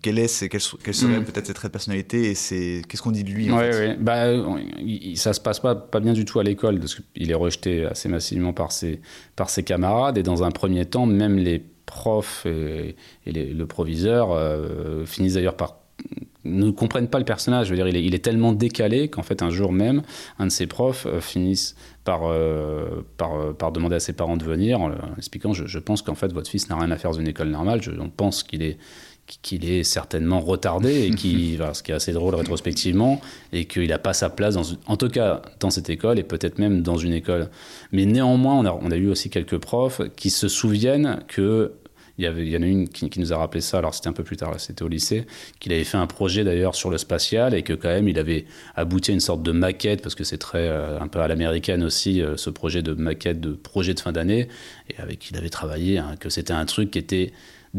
quelle, 0.02 0.18
est, 0.18 0.28
ses- 0.28 0.48
quelle, 0.48 0.60
so- 0.60 0.78
quelle 0.82 0.94
serait 0.94 1.18
Mhm. 1.18 1.24
peut-être 1.24 1.46
ses 1.46 1.54
traits 1.54 1.70
de 1.70 1.72
personnalité 1.72 2.30
et 2.30 2.82
qu'est-ce 2.88 3.02
qu'on 3.02 3.10
dit 3.12 3.22
de 3.24 3.30
lui 3.30 3.50
en 3.52 3.58
Ouais, 3.58 3.72
fait? 3.72 3.78
ouais. 3.90 3.96
Bah, 4.00 4.32
il- 4.78 5.16
ça 5.16 5.32
se 5.32 5.40
passe 5.40 5.60
pas, 5.60 5.74
pas 5.74 6.00
bien 6.00 6.12
du 6.12 6.24
tout 6.24 6.40
à 6.40 6.42
l'école, 6.42 6.78
parce 6.80 6.96
qu'il 6.96 7.30
est 7.30 7.34
rejeté 7.34 7.84
assez 7.84 8.08
massivement 8.08 8.52
par 8.52 8.72
ses, 8.72 9.00
par 9.36 9.50
ses 9.50 9.62
camarades. 9.62 10.18
Et 10.18 10.22
dans 10.22 10.42
un 10.42 10.50
premier 10.50 10.84
temps, 10.86 11.06
même 11.06 11.27
les 11.36 11.62
profs 11.86 12.46
et, 12.46 12.96
et 13.26 13.32
le 13.32 13.66
proviseur 13.66 14.32
euh, 14.32 15.04
finissent 15.06 15.34
d'ailleurs 15.34 15.56
par 15.56 15.78
ne 16.44 16.70
comprennent 16.70 17.08
pas 17.08 17.18
le 17.18 17.24
personnage. 17.24 17.66
Je 17.66 17.74
veux 17.74 17.76
dire, 17.76 17.88
il 17.88 18.14
est, 18.14 18.24
tellement 18.24 18.52
décalé 18.52 19.08
qu'en 19.08 19.22
fait, 19.22 19.42
un 19.42 19.50
jour 19.50 19.72
même, 19.72 20.02
un 20.38 20.46
de 20.46 20.50
ses 20.50 20.66
profs 20.66 21.06
euh, 21.06 21.20
finissent 21.20 21.76
par, 22.04 22.22
euh, 22.24 23.06
par, 23.16 23.34
euh, 23.34 23.70
demander 23.72 23.96
à 23.96 24.00
ses 24.00 24.12
parents 24.12 24.36
de 24.36 24.44
venir, 24.44 24.80
en 24.80 24.92
expliquant 25.16 25.52
je, 25.52 25.66
je 25.66 25.78
pense 25.78 26.02
qu'en 26.02 26.14
fait, 26.14 26.32
votre 26.32 26.50
fils 26.50 26.68
n'a 26.68 26.76
rien 26.76 26.90
à 26.90 26.96
faire 26.96 27.12
dans 27.12 27.18
une 27.20 27.28
école 27.28 27.48
normale. 27.48 27.82
Je, 27.82 27.90
on 27.98 28.08
pense 28.08 28.42
qu'il 28.42 28.62
est 28.62 28.78
qu'il 29.42 29.68
est 29.68 29.84
certainement 29.84 30.40
retardé 30.40 31.06
et 31.06 31.10
qui, 31.10 31.56
voilà, 31.58 31.74
ce 31.74 31.82
qui 31.82 31.92
est 31.92 31.94
assez 31.94 32.12
drôle 32.12 32.34
rétrospectivement, 32.34 33.20
et 33.52 33.66
qu'il 33.66 33.88
n'a 33.88 33.98
pas 33.98 34.14
sa 34.14 34.30
place, 34.30 34.54
dans, 34.54 34.64
en 34.86 34.96
tout 34.96 35.08
cas 35.08 35.42
dans 35.60 35.70
cette 35.70 35.90
école 35.90 36.18
et 36.18 36.24
peut-être 36.24 36.58
même 36.58 36.82
dans 36.82 36.96
une 36.96 37.12
école. 37.12 37.48
Mais 37.92 38.06
néanmoins, 38.06 38.54
on 38.54 38.64
a, 38.64 38.72
on 38.72 38.90
a 38.90 38.96
eu 38.96 39.08
aussi 39.08 39.30
quelques 39.30 39.58
profs 39.58 40.02
qui 40.16 40.30
se 40.30 40.48
souviennent 40.48 41.20
que 41.28 41.72
il 42.18 42.24
y, 42.24 42.26
avait, 42.26 42.44
il 42.44 42.48
y 42.48 42.56
en 42.56 42.62
a 42.62 42.66
une 42.66 42.88
qui, 42.88 43.08
qui 43.10 43.20
nous 43.20 43.32
a 43.32 43.36
rappelé 43.36 43.60
ça, 43.60 43.78
alors 43.78 43.94
c'était 43.94 44.08
un 44.08 44.12
peu 44.12 44.24
plus 44.24 44.36
tard, 44.36 44.58
c'était 44.58 44.82
au 44.82 44.88
lycée, 44.88 45.24
qu'il 45.60 45.72
avait 45.72 45.84
fait 45.84 45.98
un 45.98 46.08
projet 46.08 46.42
d'ailleurs 46.42 46.74
sur 46.74 46.90
le 46.90 46.98
spatial 46.98 47.54
et 47.54 47.62
que 47.62 47.72
quand 47.72 47.88
même 47.88 48.08
il 48.08 48.18
avait 48.18 48.44
abouti 48.74 49.12
à 49.12 49.14
une 49.14 49.20
sorte 49.20 49.42
de 49.42 49.52
maquette, 49.52 50.02
parce 50.02 50.16
que 50.16 50.24
c'est 50.24 50.38
très 50.38 50.68
euh, 50.68 50.98
un 51.00 51.06
peu 51.06 51.20
à 51.20 51.28
l'américaine 51.28 51.84
aussi, 51.84 52.20
euh, 52.20 52.36
ce 52.36 52.50
projet 52.50 52.82
de 52.82 52.92
maquette, 52.92 53.40
de 53.40 53.52
projet 53.52 53.94
de 53.94 54.00
fin 54.00 54.10
d'année, 54.10 54.48
et 54.90 55.00
avec 55.00 55.20
qui 55.20 55.32
il 55.32 55.38
avait 55.38 55.48
travaillé, 55.48 55.98
hein, 55.98 56.16
que 56.18 56.28
c'était 56.28 56.52
un 56.52 56.66
truc 56.66 56.90
qui 56.90 56.98
était 56.98 57.32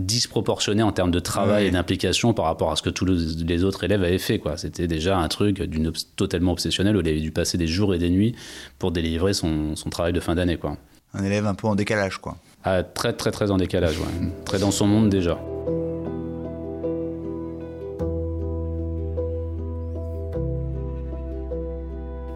disproportionné 0.06 0.82
en 0.84 0.92
termes 0.92 1.12
de 1.12 1.20
travail 1.20 1.64
Ouais. 1.64 1.68
et 1.68 1.72
d'implication 1.72 2.34
par 2.34 2.46
rapport 2.46 2.72
à 2.72 2.76
ce 2.76 2.82
que 2.82 2.90
tous 2.90 3.06
les- 3.06 3.64
autres 3.64 3.84
élèves 3.84 4.04
avaient 4.04 4.18
fait. 4.18 4.40
quoi. 4.40 4.58
C'était 4.58 4.88
déjà 4.88 5.18
un 5.18 5.28
truc 5.28 5.62
d'une 5.62 5.88
obs- 5.90 6.08
totalement 6.16 6.52
obsessionnel 6.54 6.96
où 6.98 7.02
il 7.02 7.08
avait 7.08 7.20
dû 7.20 7.32
passer 7.32 7.58
des 7.58 7.68
jours 7.68 7.94
et 7.94 7.98
des 8.00 8.10
nuits 8.10 8.36
pour 8.80 8.92
délivrer 8.92 9.34
son, 9.34 9.76
son 9.76 9.90
travail 9.90 10.14
de 10.14 10.20
fin 10.20 10.36
d'année. 10.36 10.58
quoi. 10.58 10.78
Un 11.14 11.24
élève 11.24 11.46
un 11.48 11.56
peu 11.56 11.68
en 11.68 11.76
décalage 11.76 12.18
quoi. 12.20 12.38
Ah, 12.64 12.84
très 12.84 13.14
très 13.14 13.32
très 13.32 13.52
en 13.52 13.58
décalage, 13.58 13.98
ouais. 14.00 14.30
très 14.46 14.60
dans 14.60 14.72
son 14.72 14.86
monde 14.88 15.10
déjà. 15.10 15.40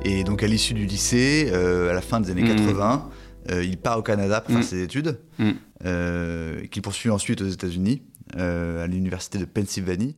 Et 0.06 0.24
donc 0.24 0.44
à 0.44 0.48
l'issue 0.48 0.74
du 0.74 0.86
lycée, 0.86 1.50
euh, 1.54 1.89
à 1.89 1.94
la 1.94 2.01
fin 2.01 2.19
des 2.19 2.30
années 2.31 2.42
Mhm. 2.44 2.56
80, 2.57 3.06
euh, 3.51 3.63
il 3.63 3.78
part 3.78 4.00
au 4.00 4.01
Canada 4.01 4.42
pour 4.42 4.50
faire 4.51 4.57
Mhm. 4.60 4.63
ses 4.63 4.81
études, 4.84 5.18
Mhm. 5.40 5.54
euh, 5.86 6.66
qu'il 6.68 6.81
poursuit 6.81 7.10
ensuite 7.10 7.42
aux 7.42 7.48
États-Unis, 7.48 8.01
euh, 8.38 8.84
à 8.84 8.88
l'université 8.88 9.38
de 9.38 9.45
Pennsylvanie. 9.45 10.16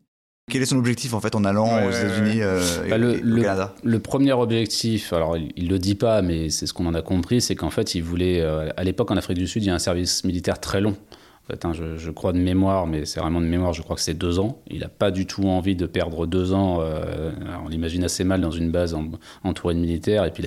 Quel 0.52 0.62
est 0.62 0.66
son 0.68 0.78
objectif 0.78 1.16
en 1.16 1.20
fait 1.22 1.34
en 1.34 1.44
allant 1.44 1.66
Ouais, 1.78 1.86
aux 1.86 1.90
ouais, 1.90 2.00
États-Unis 2.00 2.42
euh, 2.44 2.62
et- 2.86 2.90
Bah, 2.92 2.98
le, 3.00 3.42
Canada? 3.42 3.74
le 3.84 4.00
premier 4.00 4.32
objectif, 4.34 5.12
alors 5.12 5.38
il, 5.38 5.52
il 5.56 5.68
le 5.70 5.80
dit 5.80 5.96
pas, 5.96 6.22
mais 6.22 6.52
c'est 6.52 6.68
ce 6.68 6.74
qu'on 6.74 6.86
en 6.86 6.94
a 6.94 7.02
compris, 7.02 7.42
c'est 7.42 7.56
qu'en 7.56 7.72
fait 7.72 7.96
il 7.96 8.04
voulait, 8.04 8.42
à 8.42 8.84
l'époque 8.84 9.10
en 9.10 9.18
Afrique 9.18 9.40
du 9.40 9.48
Sud, 9.48 9.64
il 9.64 9.68
y 9.68 9.70
a 9.72 9.74
un 9.74 9.80
service 9.80 10.24
militaire 10.24 10.60
très 10.60 10.82
long. 10.82 10.96
En 11.48 11.54
fait, 11.54 11.64
hein, 11.64 11.74
je, 11.74 11.96
je 11.96 12.10
crois 12.10 12.34
de 12.34 12.40
mémoire, 12.40 12.88
mais 12.88 13.06
c'est 13.06 13.20
vraiment 13.20 13.40
de 13.40 13.46
mémoire, 13.46 13.72
je 13.72 13.84
crois 13.84 13.96
que 13.96 14.02
c'est 14.02 14.16
deux 14.16 14.40
ans. 14.40 14.58
Il 14.66 14.80
n'a 14.80 14.88
pas 14.90 15.12
du 15.12 15.28
tout 15.28 15.44
envie 15.44 15.76
de 15.76 15.86
perdre 15.86 16.26
deux 16.26 16.54
ans. 16.54 16.80
euh, 16.82 17.32
on 17.64 17.68
l'imagine 17.70 18.04
assez 18.04 18.24
mal 18.24 18.42
dans 18.42 18.50
une 18.50 18.72
base 18.72 18.96
en- 18.96 19.12
entourée 19.44 19.76
de 19.76 19.80
militaires. 19.80 20.26
Et 20.26 20.32
puis 20.32 20.44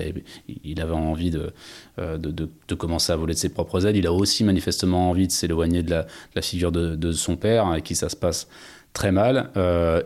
il 0.65 0.81
avait, 0.81 0.91
envie 0.91 1.31
de, 1.31 1.53
euh, 1.99 2.17
de, 2.17 2.31
de- 2.31 2.75
commencer 2.75 3.13
à 3.13 3.15
voler 3.15 3.33
de 3.33 3.39
ses 3.39 3.47
propres 3.47 3.85
ailes. 3.85 3.95
Il 3.95 4.07
a 4.07 4.11
aussi 4.13 4.43
manifestement 4.43 5.09
envie 5.09 5.27
de 5.27 5.31
s'éloigner 5.31 5.83
de 5.83 5.91
la, 5.91 6.41
figure 6.41 6.73
de, 6.73 7.11
son 7.13 7.37
père, 7.37 7.65
hein, 7.67 7.71
avec 7.73 7.85
qui 7.85 7.95
ça 7.95 8.09
se 8.09 8.17
passe 8.17 8.49
très 8.91 9.13
mal. 9.13 9.51
Euh, 9.55 10.01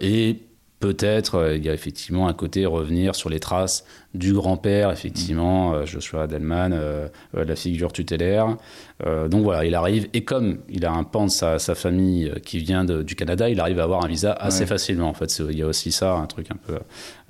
peut-être, 0.88 1.36
euh, 1.36 1.56
il 1.56 1.64
y 1.64 1.70
a 1.70 1.74
effectivement 1.74 2.28
un 2.28 2.34
côté 2.34 2.66
revenir 2.66 3.16
sur 3.16 3.30
les 3.30 3.40
traces 3.40 3.86
du 4.14 4.34
grand-père, 4.34 4.92
effectivement, 4.92 5.74
euh, 5.74 5.86
Joshua 5.86 6.28
Delman, 6.28 6.72
euh, 6.74 7.08
la 7.34 7.56
figure 7.56 7.94
tutélaire. 7.94 8.58
Euh, 9.08 9.28
donc 9.30 9.44
voilà, 9.44 9.66
il 9.66 9.74
arrive, 9.76 10.08
et 10.14 10.24
comme 10.24 10.58
il 10.70 10.86
a 10.86 10.92
un 10.92 11.04
pan 11.06 11.26
de 11.26 11.32
sa, 11.32 11.58
sa 11.58 11.74
famille 11.74 12.32
qui 12.46 12.60
vient 12.60 12.84
de- 12.84 13.02
du 13.02 13.16
Canada, 13.16 13.50
il 13.50 13.60
arrive 13.62 13.80
à 13.80 13.84
avoir 13.84 14.04
un 14.04 14.08
visa 14.08 14.34
assez 14.34 14.62
Ouais. 14.62 14.66
facilement. 14.68 15.08
En 15.10 15.14
fait, 15.14 15.42
il 15.50 15.58
y 15.58 15.62
a 15.64 15.68
aussi 15.68 15.92
ça, 15.92 16.14
un 16.16 16.28
truc 16.28 16.48
un 16.52 16.58
peu 16.68 16.78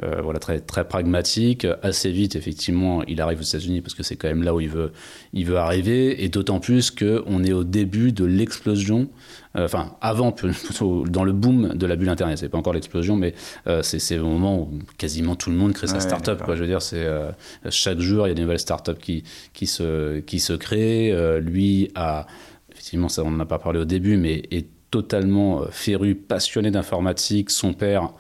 euh, 0.03 0.21
voilà, 0.23 0.39
très, 0.39 0.59
très 0.59 0.85
pragmatique. 0.85 1.65
Assez 1.83 2.11
vite, 2.11 2.35
effectivement, 2.35 3.03
il 3.07 3.21
arrive 3.21 3.39
aux 3.39 3.43
États-Unis 3.43 3.81
parce 3.81 3.93
que 3.93 4.01
c'est 4.03 4.15
quand 4.17 4.27
même 4.27 4.43
là 4.43 4.53
où 4.55 4.59
il 4.59 4.69
veut, 4.69 4.91
il 5.31 5.45
veut 5.45 5.57
arriver, 5.57 6.23
et 6.23 6.27
d'autant 6.29 6.59
plus 6.59 6.89
qu'on 6.91 7.43
est 7.43 7.53
au 7.53 7.63
début 7.63 8.11
de 8.11 8.25
l'explosion, 8.25 9.07
enfin, 9.55 9.95
avant, 10.01 10.31
plutôt 10.31 11.05
dans 11.07 11.23
le 11.23 11.31
boom 11.31 11.69
de 11.75 11.85
la 11.85 11.95
bulle 11.95 12.09
Internet. 12.09 12.37
C'est 12.37 12.49
pas 12.49 12.57
encore 12.57 12.73
l'explosion, 12.73 13.15
mais 13.15 13.33
euh, 13.67 13.81
c'est 13.83 14.17
au 14.17 14.27
moment 14.27 14.59
où 14.61 14.79
quasiment 14.97 15.35
tout 15.35 15.49
le 15.49 15.55
monde 15.55 15.73
crée 15.73 15.87
sa 15.87 15.95
Ouais, 15.95 16.01
start-up. 16.01 16.41
Quoi. 16.43 16.55
Je 16.55 16.61
veux 16.61 16.67
dire, 16.67 16.81
c'est 16.81 17.03
euh, 17.03 17.31
chaque 17.69 17.99
jour, 17.99 18.25
il 18.25 18.29
y 18.29 18.31
a 18.31 18.35
des 18.35 18.41
nouvelles 18.41 18.59
start-up 18.59 18.97
qui, 18.99 19.23
qui, 19.53 19.67
se, 19.67 20.19
qui 20.19 20.39
se 20.39 20.53
créent. 20.53 21.11
Euh, 21.11 21.39
lui 21.39 21.91
a, 21.95 22.25
effectivement, 22.71 23.09
ça, 23.09 23.23
on 23.23 23.31
n'en 23.31 23.39
a 23.39 23.45
pas 23.45 23.59
parlé 23.59 23.79
au 23.79 23.85
début, 23.85 24.17
mais 24.17 24.43
est 24.51 24.67
totalement 24.91 25.61
euh, 25.61 25.65
féru, 25.71 26.15
passionné 26.15 26.71
d'informatique. 26.71 27.49
Son 27.49 27.73
père 27.73 28.13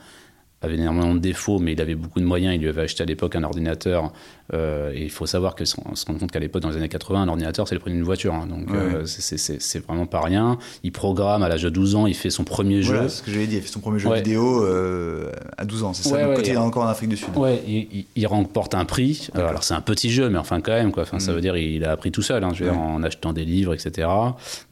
avait 0.61 0.75
énormément 0.75 1.13
de 1.13 1.19
défauts, 1.19 1.59
mais 1.59 1.73
il 1.73 1.81
avait 1.81 1.95
beaucoup 1.95 2.19
de 2.19 2.25
moyens. 2.25 2.55
Il 2.55 2.61
lui 2.61 2.69
avait 2.69 2.83
acheté 2.83 3.03
à 3.03 3.05
l'époque 3.05 3.35
un 3.35 3.43
ordinateur. 3.43 4.13
Euh, 4.53 4.91
et 4.93 5.03
il 5.03 5.09
faut 5.09 5.25
savoir 5.25 5.55
qu'on 5.55 5.65
se 5.65 5.75
rend 6.05 6.13
compte 6.15 6.31
qu'à 6.31 6.39
l'époque, 6.39 6.61
dans 6.61 6.69
les 6.69 6.75
années 6.77 6.89
80, 6.89 7.21
un 7.21 7.27
ordinateur, 7.29 7.67
c'est 7.67 7.75
le 7.75 7.79
prix 7.79 7.91
d'une 7.91 8.03
voiture. 8.03 8.33
hein. 8.33 8.45
donc, 8.47 8.69
Ouais, 8.69 8.77
euh, 8.77 9.05
c'est- 9.05 9.79
vraiment 9.87 10.05
pas 10.05 10.21
rien. 10.21 10.57
Il 10.83 10.91
programme 10.91 11.43
à 11.43 11.49
l'âge 11.49 11.63
de 11.63 11.69
12 11.69 11.95
ans, 11.95 12.07
il 12.07 12.13
fait 12.13 12.29
son 12.29 12.43
premier 12.43 12.81
Voilà, 12.81 13.03
jeu. 13.03 13.09
c'est 13.09 13.17
ce 13.19 13.23
que 13.23 13.31
j'avais 13.31 13.47
dit. 13.47 13.55
Il 13.55 13.61
fait 13.61 13.67
son 13.69 13.79
premier 13.79 13.99
jeu 13.99 14.09
Ouais. 14.09 14.17
vidéo 14.17 14.63
euh, 14.65 15.31
à 15.57 15.63
12 15.65 15.83
ans. 15.83 15.93
C'est 15.93 16.09
ça. 16.09 16.23
Donc, 16.25 16.45
il 16.45 16.51
est 16.53 16.57
encore 16.57 16.83
en 16.83 16.87
Afrique 16.87 17.09
du 17.09 17.17
Sud. 17.17 17.35
Ouais, 17.37 17.63
il, 17.67 17.87
il- 17.93 18.05
il 18.15 18.27
remporte 18.27 18.75
un 18.75 18.85
prix. 18.85 19.29
Euh, 19.35 19.47
alors 19.47 19.63
c'est 19.63 19.73
un 19.73 19.81
petit 19.81 20.09
jeu, 20.11 20.29
mais 20.29 20.37
enfin 20.37 20.59
quand 20.61 20.73
même, 20.73 20.91
quoi. 20.91 21.03
Enfin, 21.03 21.19
ça 21.19 21.31
veut 21.33 21.41
dire 21.41 21.55
il 21.57 21.83
a 21.85 21.91
appris 21.91 22.11
tout 22.11 22.21
seul, 22.21 22.43
hein, 22.43 22.51
je 22.53 22.63
veux 22.65 22.69
dire, 22.71 22.79
en 22.79 23.01
achetant 23.03 23.33
des 23.33 23.45
livres, 23.45 23.73
etc. 23.73 24.07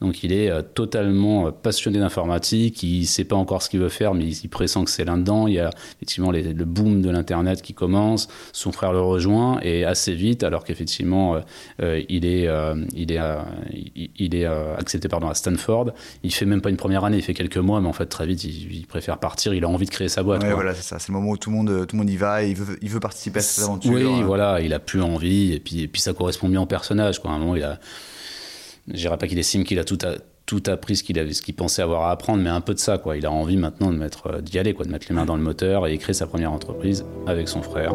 Donc 0.00 0.22
il 0.22 0.32
est 0.32 0.50
totalement 0.74 1.50
passionné 1.52 1.98
d'informatique. 1.98 2.82
Il 2.82 3.06
sait 3.06 3.24
pas 3.24 3.36
encore 3.36 3.62
ce 3.62 3.70
qu'il 3.70 3.80
veut 3.80 3.88
faire, 3.88 4.14
mais 4.14 4.24
il, 4.24 4.32
il 4.44 4.48
pressent 4.48 4.82
que 4.84 4.90
c'est 4.90 5.04
là-dedans. 5.04 5.46
Il 5.46 5.54
y 5.54 5.60
a 5.60 5.70
effectivement 5.96 6.30
les- 6.30 6.52
le 6.52 6.64
boom 6.64 7.02
de 7.02 7.10
l'internet 7.10 7.62
qui 7.62 7.72
commence. 7.74 8.28
Son 8.52 8.72
frère 8.72 8.92
le 8.92 9.00
rejoint 9.00 9.60
et 9.62 9.84
assez 9.84 10.14
vite, 10.14 10.42
alors 10.42 10.64
qu'effectivement 10.64 11.36
euh, 11.36 11.40
euh, 11.82 12.02
il 12.08 12.26
est, 12.26 12.48
euh, 12.48 12.74
il 12.94 13.12
est, 13.12 13.20
il, 14.18 14.34
est 14.34 14.44
accepté 14.46 15.08
pardon 15.08 15.28
à 15.28 15.34
Stanford. 15.34 15.92
Il 16.22 16.32
fait 16.34 16.44
même 16.46 16.60
pas 16.60 16.70
une 16.70 16.76
première 16.76 17.04
année, 17.04 17.16
il 17.18 17.22
fait 17.22 17.34
quelques 17.34 17.56
mois, 17.58 17.80
mais 17.80 17.88
en 17.88 17.92
fait 17.92 18.06
très 18.06 18.26
vite 18.26 18.44
il, 18.44 18.72
il 18.74 18.86
préfère 18.86 19.18
partir. 19.18 19.54
Il 19.54 19.64
a 19.64 19.68
envie 19.68 19.86
de 19.86 19.90
créer 19.90 20.08
sa 20.08 20.22
boîte. 20.22 20.42
Ouais, 20.42 20.52
voilà, 20.52 20.74
c'est 20.74 20.82
ça. 20.82 20.98
C'est 20.98 21.08
le 21.08 21.14
moment 21.18 21.30
où 21.30 21.36
tout 21.36 21.50
le 21.50 21.56
monde, 21.56 21.86
tout 21.86 21.96
le 21.96 21.98
monde 22.00 22.10
y 22.10 22.16
va 22.16 22.42
et 22.44 22.50
il 22.50 22.56
veut, 22.56 22.78
il 22.82 22.88
veut 22.90 23.00
participer 23.00 23.38
à 23.38 23.42
cette 23.42 23.64
aventure. 23.64 23.92
Oui, 23.92 24.02
Euh, 24.04 24.24
voilà, 24.24 24.60
il 24.60 24.72
a 24.74 24.78
plus 24.78 25.00
envie, 25.02 25.52
et 25.52 25.60
puis, 25.60 25.80
et 25.82 25.88
puis 25.88 26.00
ça 26.00 26.12
correspond 26.12 26.48
bien 26.48 26.60
au 26.62 26.66
personnage. 26.66 27.20
Quoi. 27.20 27.30
À 27.30 27.34
un 27.34 27.38
moment, 27.38 27.56
il 27.56 27.62
a. 27.62 27.78
Je 28.88 28.94
dirais 28.96 29.16
pas 29.18 29.26
qu'il 29.28 29.38
estime 29.38 29.62
qu'il 29.64 29.78
a 29.78 29.84
tout, 29.84 29.98
a- 30.04 30.16
tout 30.46 30.62
appris 30.66 30.96
ce 30.96 31.04
qu'il 31.04 31.18
avait, 31.18 31.32
ce 31.32 31.42
qu'il 31.42 31.54
pensait 31.54 31.82
avoir 31.82 32.02
à 32.06 32.10
apprendre, 32.10 32.42
mais 32.42 32.50
un 32.50 32.60
peu 32.60 32.74
de 32.74 32.78
ça. 32.80 32.98
Quoi. 32.98 33.16
Il 33.16 33.26
a 33.26 33.30
envie 33.30 33.56
maintenant 33.56 33.92
de 33.92 33.96
mettre, 33.96 34.40
d'y 34.42 34.58
aller, 34.58 34.74
quoi, 34.74 34.84
de 34.84 34.90
mettre 34.90 35.06
les 35.08 35.14
mains 35.14 35.24
dans 35.24 35.36
le 35.36 35.42
moteur 35.42 35.86
et 35.86 35.96
créer 35.98 36.14
sa 36.14 36.26
première 36.26 36.52
entreprise 36.52 37.04
avec 37.26 37.48
son 37.48 37.62
frère. 37.62 37.94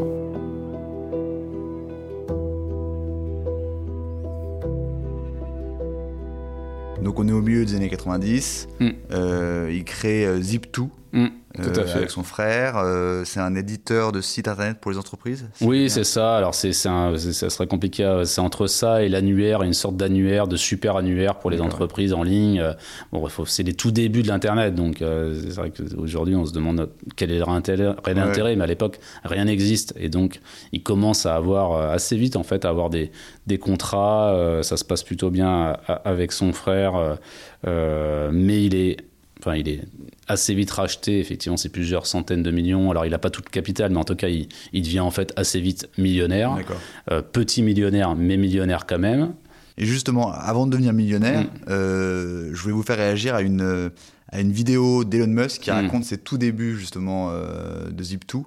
Donc 7.07 7.21
on 7.21 7.27
est 7.29 7.31
au 7.31 7.41
milieu 7.41 7.63
des 7.63 7.73
années 7.73 7.87
90. 7.87 8.67
Mm. 8.81 8.89
Euh, 9.11 9.71
il 9.73 9.85
crée 9.85 10.25
euh, 10.25 10.41
Zip2 10.41 10.89
Mm, 11.13 11.27
tout 11.55 11.61
euh, 11.69 11.81
à 11.83 11.85
fait. 11.85 11.97
avec 11.97 12.09
son 12.11 12.23
frère. 12.23 12.75
Euh, 12.77 13.23
c'est 13.25 13.39
un 13.39 13.55
éditeur 13.55 14.11
de 14.11 14.21
sites 14.21 14.47
internet 14.47 14.77
pour 14.79 14.91
les 14.91 14.97
entreprises. 14.97 15.47
Oui, 15.61 15.89
c'est 15.89 16.03
ça. 16.03 16.37
Alors, 16.37 16.53
c'est, 16.53 16.73
ça 16.73 17.11
serait 17.17 17.67
compliqué. 17.67 18.21
C'est 18.25 18.41
entre 18.41 18.67
ça 18.67 19.03
et 19.03 19.09
l'annuaire, 19.09 19.63
une 19.63 19.73
sorte 19.73 19.95
d'annuaire, 19.97 20.47
de 20.47 20.55
super 20.57 20.97
annuaire 20.97 21.35
pour 21.39 21.49
les 21.49 21.61
entreprises 21.61 22.13
en 22.13 22.23
ligne. 22.23 22.59
Euh, 22.59 22.73
Bon, 23.11 23.25
c'est 23.45 23.63
les 23.63 23.73
tout 23.73 23.91
débuts 23.91 24.21
de 24.23 24.27
l'Internet. 24.27 24.75
Donc, 24.75 24.97
c'est 24.99 25.55
vrai 25.55 25.71
qu'aujourd'hui, 25.71 26.35
on 26.35 26.45
se 26.45 26.53
demande 26.53 26.89
quel 27.15 27.31
est 27.31 27.39
leur 27.39 27.49
intérêt, 27.49 27.87
Ouais. 28.05 28.19
intérêt, 28.19 28.55
mais 28.55 28.63
à 28.63 28.67
l'époque, 28.67 28.99
rien 29.23 29.45
n'existe. 29.45 29.93
Et 29.97 30.09
donc, 30.09 30.41
ils 30.73 30.83
commencent 30.83 31.25
à 31.25 31.35
avoir 31.35 31.91
assez 31.91 32.17
vite, 32.17 32.35
en 32.35 32.43
fait, 32.43 32.65
à 32.65 32.69
avoir 32.69 32.89
des, 32.89 33.11
des 33.47 33.57
contrats. 33.57 34.59
Ça 34.63 34.77
se 34.77 34.83
passe 34.83 35.03
plutôt 35.03 35.29
bien 35.29 35.77
avec 36.05 36.31
son 36.31 36.51
frère. 36.53 37.17
mais 37.65 38.63
il 38.65 38.75
est. 38.75 38.97
Enfin, 39.39 39.55
il 39.55 39.69
est 39.69 39.81
assez 40.27 40.53
vite 40.55 40.71
racheté. 40.71 41.19
Effectivement, 41.19 41.57
c'est 41.57 41.69
plusieurs 41.69 42.05
centaines 42.07 42.43
de 42.43 42.51
millions. 42.51 42.89
Alors, 42.91 43.05
il 43.05 43.11
n'a 43.11 43.19
pas 43.19 43.29
tout 43.29 43.41
le 43.45 43.49
capital, 43.49 43.91
mais 43.91 43.97
en 43.97 44.03
tout 44.03 44.15
cas, 44.15 44.27
il, 44.29 44.49
il 44.73 44.81
devient 44.81 44.99
en 45.01 45.11
fait 45.11 45.31
assez 45.35 45.59
vite 45.61 45.87
millionnaire. 45.97 46.55
D'accord. 46.55 46.77
Euh, 47.11 47.21
petit 47.21 47.61
millionnaire, 47.61 48.15
mais 48.15 48.35
millionnaire 48.37 48.85
quand 48.87 48.99
même. 48.99 49.33
Et 49.77 49.85
justement, 49.85 50.31
avant 50.31 50.65
de 50.65 50.71
devenir 50.71 50.91
millionnaire, 50.93 51.43
Mm. 51.43 51.47
euh, 51.69 52.49
je 52.53 52.61
voulais 52.61 52.73
vous 52.73 52.81
faire 52.83 52.97
réagir 52.97 53.35
à 53.35 53.41
une, 53.43 53.91
à 54.29 54.41
une 54.41 54.51
vidéo 54.51 55.03
d'Elon 55.03 55.27
Musk 55.27 55.61
qui 55.61 55.69
Mm. 55.69 55.73
raconte 55.73 56.03
ses 56.03 56.17
tout 56.17 56.39
débuts 56.39 56.75
justement 56.75 57.29
euh, 57.31 57.89
de 57.91 58.03
Zip2, 58.03 58.43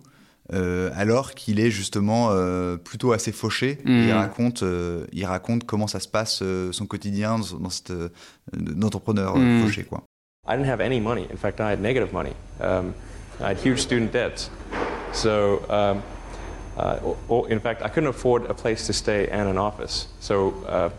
euh, 0.53 0.91
alors 0.95 1.35
qu'il 1.37 1.61
est 1.61 1.71
justement 1.71 2.31
euh, 2.33 2.77
plutôt 2.77 3.13
assez 3.13 3.31
fauché. 3.31 3.79
Mm. 3.85 3.91
Il, 4.09 4.13
raconte, 4.13 4.65
euh, 4.65 5.07
il 5.13 5.25
raconte 5.25 5.63
comment 5.65 5.87
ça 5.87 6.01
se 6.01 6.09
passe 6.09 6.41
euh, 6.43 6.73
son 6.73 6.87
quotidien 6.87 7.39
dans, 7.39 7.59
dans 7.61 7.71
cette 7.71 7.93
euh, 7.93 8.09
d'entrepreneur 8.53 9.37
euh, 9.37 9.61
Mm. 9.61 9.63
fauché. 9.65 9.85
Quoi. 9.85 10.03
I 10.47 10.57
didn't 10.57 10.67
have 10.67 10.81
any 10.81 11.01
money. 11.01 11.27
In 11.31 11.37
fact, 11.37 11.61
I 11.61 11.71
had 11.71 11.81
negative 11.81 12.13
money. 12.13 12.35
Um, 12.61 12.95
I 13.41 13.49
had 13.49 13.59
huge 13.59 13.79
student 13.81 14.11
debts. 14.13 14.51
So, 15.13 15.65
um, 15.69 16.03
uh, 16.77 16.99
o- 17.05 17.19
o- 17.29 17.45
in 17.45 17.61
fact, 17.61 17.83
I 17.83 17.89
couldn't 17.89 18.09
afford 18.09 18.47
a 18.47 18.55
place 18.55 18.87
to 18.87 18.93
stay 18.93 19.29
and 19.29 19.49
an 19.49 19.59
office. 19.59 20.09
So, 20.19 20.51
uh, 20.67 20.91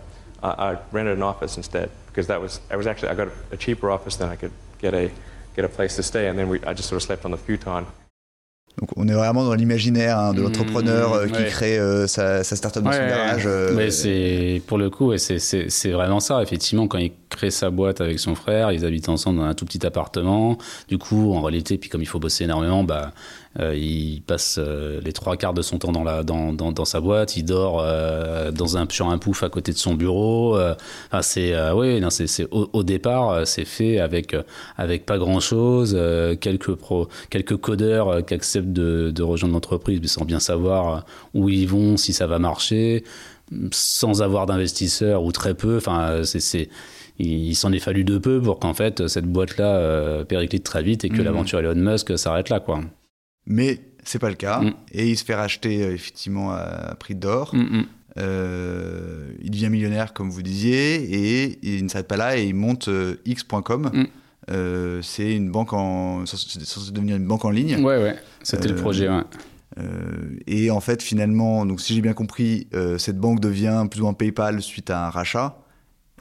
I, 0.44 0.72
I 0.74 0.78
rented 0.92 1.18
an 1.18 1.24
office 1.24 1.58
instead 1.58 1.90
because 2.08 2.28
that 2.28 2.40
was 2.42 2.60
I 2.70 2.76
was 2.76 2.88
actually 2.88 3.10
I 3.10 3.16
got 3.16 3.28
a, 3.28 3.32
a 3.52 3.58
cheaper 3.58 3.90
office 3.92 4.16
than 4.16 4.30
I 4.30 4.36
could 4.36 4.52
get 4.80 4.94
a 4.94 5.12
get 5.56 5.66
a 5.66 5.70
place 5.70 5.96
to 5.98 6.04
stay, 6.04 6.28
and 6.28 6.38
then 6.40 6.48
we, 6.50 6.64
I 6.64 6.74
just 6.74 6.88
sort 6.90 6.98
of 7.02 7.04
slept 7.04 7.26
on 7.26 7.32
the 7.32 7.38
futon. 7.38 7.86
Donc 8.80 8.90
on 8.96 9.08
est 9.08 9.14
vraiment 9.14 9.44
dans 9.44 9.54
l'imaginaire 9.54 10.18
hein, 10.18 10.34
de 10.34 10.40
Mm, 10.40 10.44
l'entrepreneur 10.44 11.14
euh, 11.14 11.28
qui 11.28 11.34
ouais. 11.34 11.46
crée 11.48 11.78
euh, 11.78 12.08
sa, 12.08 12.44
sa 12.44 12.56
start-up 12.56 12.84
dans 12.84 12.92
son 12.92 13.08
garage. 13.08 13.44
euh, 13.46 13.74
Mais 13.76 13.92
c'est 13.92 14.62
pour 14.66 14.78
le 14.78 14.90
coup, 14.90 15.08
ouais, 15.08 15.18
c'est- 15.18 15.40
c'est 15.40 15.70
c'est 15.70 15.92
vraiment 15.92 16.20
ça. 16.20 16.42
Effectivement, 16.42 16.88
quand 16.88 16.98
il 16.98 17.12
crée 17.30 17.52
sa 17.52 17.70
boîte 17.70 18.00
avec 18.02 18.18
son 18.20 18.34
frère, 18.36 18.72
ils 18.72 18.86
habitent 18.86 19.10
ensemble 19.10 19.40
dans 19.40 19.46
un 19.46 19.54
tout 19.54 19.66
petit 19.66 19.86
appartement. 19.86 20.58
Du 20.88 20.98
coup, 20.98 21.34
en 21.34 21.42
réalité, 21.42 21.78
puis 21.78 21.90
comme 21.90 22.02
il 22.02 22.08
faut 22.08 22.20
bosser 22.20 22.46
énormément, 22.46 22.84
bah, 22.84 23.12
euh, 23.60 23.76
il 23.76 24.22
passe 24.22 24.58
euh, 24.60 25.02
les 25.04 25.12
trois 25.12 25.36
quarts 25.36 25.54
de 25.54 25.62
son 25.62 25.78
temps 25.78 25.92
dans, 25.92 26.04
la, 26.04 26.24
dans, 26.24 26.54
dans, 26.54 26.72
dans 26.72 26.86
sa 26.86 27.02
boîte. 27.02 27.36
Il 27.36 27.44
dort 27.44 27.82
euh, 27.82 28.52
dans 28.52 28.78
un, 28.78 28.88
sur 28.90 29.10
un 29.10 29.18
pouf 29.18 29.44
à 29.44 29.50
côté 29.50 29.72
de 29.74 29.78
son 29.78 29.94
bureau. 29.96 30.58
Enfin, 30.58 31.22
c'est 31.22 31.54
oui, 31.72 32.02
c'est 32.10 32.48
au, 32.52 32.70
au 32.72 32.84
départ, 32.84 33.46
c'est 33.46 33.66
fait 33.66 34.00
avec 34.00 34.36
avec 34.78 35.06
pas 35.06 35.18
grand 35.18 35.40
chose, 35.40 35.98
quelques 36.40 36.76
pro, 36.76 37.08
quelques 37.30 37.58
codeurs 37.58 38.26
qui 38.26 38.34
acceptent 38.34 38.74
de, 38.74 39.12
de 39.12 39.24
rejoindre 39.24 39.54
l'entreprise, 39.54 40.00
mais 40.02 40.08
sans 40.08 40.26
bien 40.26 40.40
savoir 40.40 41.06
où 41.34 41.50
ils 41.50 41.68
vont, 41.68 41.98
si 41.98 42.14
ça 42.14 42.28
va 42.28 42.40
marcher 42.40 43.04
sans 43.72 44.22
avoir 44.22 44.46
d'investisseurs 44.46 45.24
ou 45.24 45.32
très 45.34 45.54
peu. 45.56 45.76
Enfin, 45.76 46.22
c'est, 46.24 46.70
il, 47.20 47.54
s'en 47.56 47.72
est 47.74 47.80
fallu 47.80 48.04
de 48.04 48.18
peu 48.18 48.42
pour 48.42 48.60
qu'en 48.60 48.74
fait 48.74 49.08
cette 49.08 49.26
boîte-là 49.26 49.76
euh, 49.76 50.24
périclite 50.24 50.64
très 50.64 50.82
vite 50.82 51.04
et 51.04 51.10
que 51.10 51.18
Mhm. 51.18 51.26
l'aventure 51.26 51.60
Elon 51.60 51.76
Musk 51.76 52.18
s'arrête 52.18 52.50
là, 52.50 52.60
quoi. 52.60 52.80
Mais 53.46 53.80
c'est 54.04 54.20
pas 54.20 54.30
le 54.30 54.36
cas. 54.36 54.60
Mm. 54.60 54.74
Et 54.94 55.10
il 55.10 55.18
se 55.18 55.24
fait 55.24 55.36
racheter 55.36 55.84
euh, 55.84 55.94
effectivement 55.94 56.52
à 56.52 56.96
prix 57.00 57.16
d'or. 57.16 57.54
Mm, 57.54 57.60
mm. 57.60 57.86
Euh, 58.18 59.32
il 59.42 59.52
devient 59.52 59.70
millionnaire, 59.70 60.14
comme 60.14 60.30
vous 60.30 60.42
disiez, 60.42 60.96
et 60.96 61.60
il 61.64 61.84
ne 61.84 61.90
s'arrête 61.90 62.10
pas 62.10 62.18
là 62.18 62.38
et 62.38 62.46
il 62.46 62.56
monte 62.56 62.90
euh, 62.90 63.16
X.com. 63.26 63.92
C'est 65.02 65.34
une 65.34 65.50
banque 65.50 65.72
en, 65.72 66.26
c'est 66.26 66.38
censé 66.38 66.92
devenir 66.92 67.16
une 67.16 67.26
banque 67.26 67.46
en 67.46 67.52
ligne. 67.52 67.78
Ouais, 67.78 68.02
ouais. 68.02 68.18
C'était 68.44 68.68
le 68.68 68.76
projet, 68.76 69.08
ouais. 69.08 69.24
Et 70.46 70.72
en 70.72 70.82
fait, 70.82 71.02
finalement, 71.02 71.66
donc 71.66 71.80
si 71.80 71.96
j'ai 71.96 72.02
bien 72.02 72.12
compris, 72.12 72.68
cette 72.98 73.18
banque 73.18 73.40
devient 73.40 73.86
plus 73.90 74.02
ou 74.02 74.04
moins 74.04 74.14
PayPal 74.14 74.62
suite 74.62 74.90
à 74.90 75.08
un 75.08 75.10
rachat. 75.10 75.61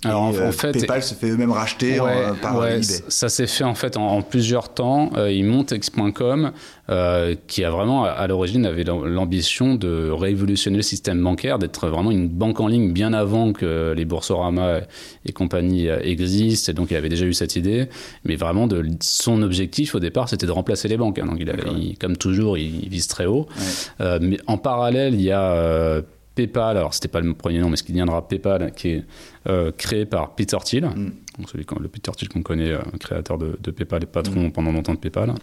Alors, 0.05 0.23
en- 0.23 0.33
Et, 0.33 0.39
euh, 0.39 0.49
en 0.49 0.53
fait- 0.53 0.73
PayPal 0.73 1.03
se 1.03 1.15
fait 1.15 1.29
eux-mêmes 1.29 1.53
racheter 1.53 2.01
en- 2.01 2.05
Ouais, 2.07 2.13
par 2.41 2.59
ouais, 2.59 2.77
eBay. 2.79 2.83
ça 3.09 3.29
s'est 3.29 3.47
fait 3.47 3.65
en 3.65 3.75
fait 3.75 3.97
en, 3.99 4.07
en 4.07 4.23
plusieurs 4.23 4.73
temps. 4.73 5.11
Euh, 5.17 5.31
il 5.31 5.45
monte 5.45 5.73
X.com, 5.73 6.53
euh, 6.89 7.35
qui 7.47 7.65
a 7.65 7.71
vraiment 7.71 8.05
à, 8.05 8.09
à 8.11 8.27
l'origine 8.27 8.65
avait 8.65 8.85
l'am- 8.85 9.05
l'ambition 9.07 9.75
de 9.75 10.09
révolutionner 10.11 10.79
le 10.79 10.83
système 10.83 11.23
bancaire, 11.23 11.59
d'être 11.59 11.89
vraiment 11.89 12.11
une 12.11 12.29
banque 12.29 12.61
en 12.61 12.67
ligne 12.69 12.93
bien 12.93 13.13
avant 13.13 13.53
que 13.53 13.93
les 13.95 14.05
Boursorama 14.07 14.81
et 15.27 15.33
compagnie 15.33 15.89
euh, 15.89 16.01
existent. 16.03 16.73
Et 16.73 16.75
donc 16.75 16.91
il 16.91 16.97
avait 16.97 17.11
déjà 17.11 17.27
eu 17.27 17.35
cette 17.35 17.57
idée, 17.57 17.89
mais 18.25 18.37
vraiment 18.37 18.67
de 18.67 18.83
son 19.03 19.43
objectif 19.43 19.95
au 19.95 20.01
départ, 20.01 20.29
c'était 20.31 20.47
de 20.47 20.53
remplacer 20.53 20.89
les 20.89 20.97
banques. 20.97 21.19
hein. 21.19 21.27
Donc 21.27 21.37
il, 21.41 21.51
avait- 21.51 21.63
il- 21.79 21.99
comme 21.99 22.17
toujours, 22.17 22.57
il, 22.57 22.85
il 22.85 22.89
vise 22.89 23.07
très 23.07 23.27
haut. 23.27 23.47
Ouais. 23.59 23.65
Euh, 24.01 24.19
mais 24.23 24.39
en 24.47 24.57
parallèle, 24.57 25.13
il 25.15 25.21
y 25.23 25.31
a 25.31 25.53
euh, 25.53 26.01
PayPal, 26.47 26.77
alors 26.77 26.95
c'était 26.95 27.09
pas 27.09 27.21
le 27.21 27.35
premier 27.35 27.59
nom, 27.59 27.69
mais 27.69 27.77
ce 27.77 27.83
qui 27.83 27.93
deviendra 27.93 28.27
PayPal, 28.27 28.73
qui 28.73 28.89
est 28.91 29.05
euh, 29.49 29.71
créé 29.77 30.07
par 30.07 30.35
Peter 30.35 30.57
Thiel, 30.65 30.85
Mm. 30.85 31.13
donc 31.39 31.49
celui 31.51 31.67
le 31.81 31.89
Peter 31.89 32.11
Thiel 32.13 32.29
qu'on 32.29 32.43
connaît, 32.43 32.71
euh, 32.71 32.81
créateur 32.99 33.37
de, 33.39 33.59
de 33.61 33.71
PayPal 33.71 34.03
et 34.03 34.07
patron 34.07 34.51
pendant 34.51 34.73
longtemps 34.73 34.95
de 34.95 34.99
PayPal, 34.99 35.35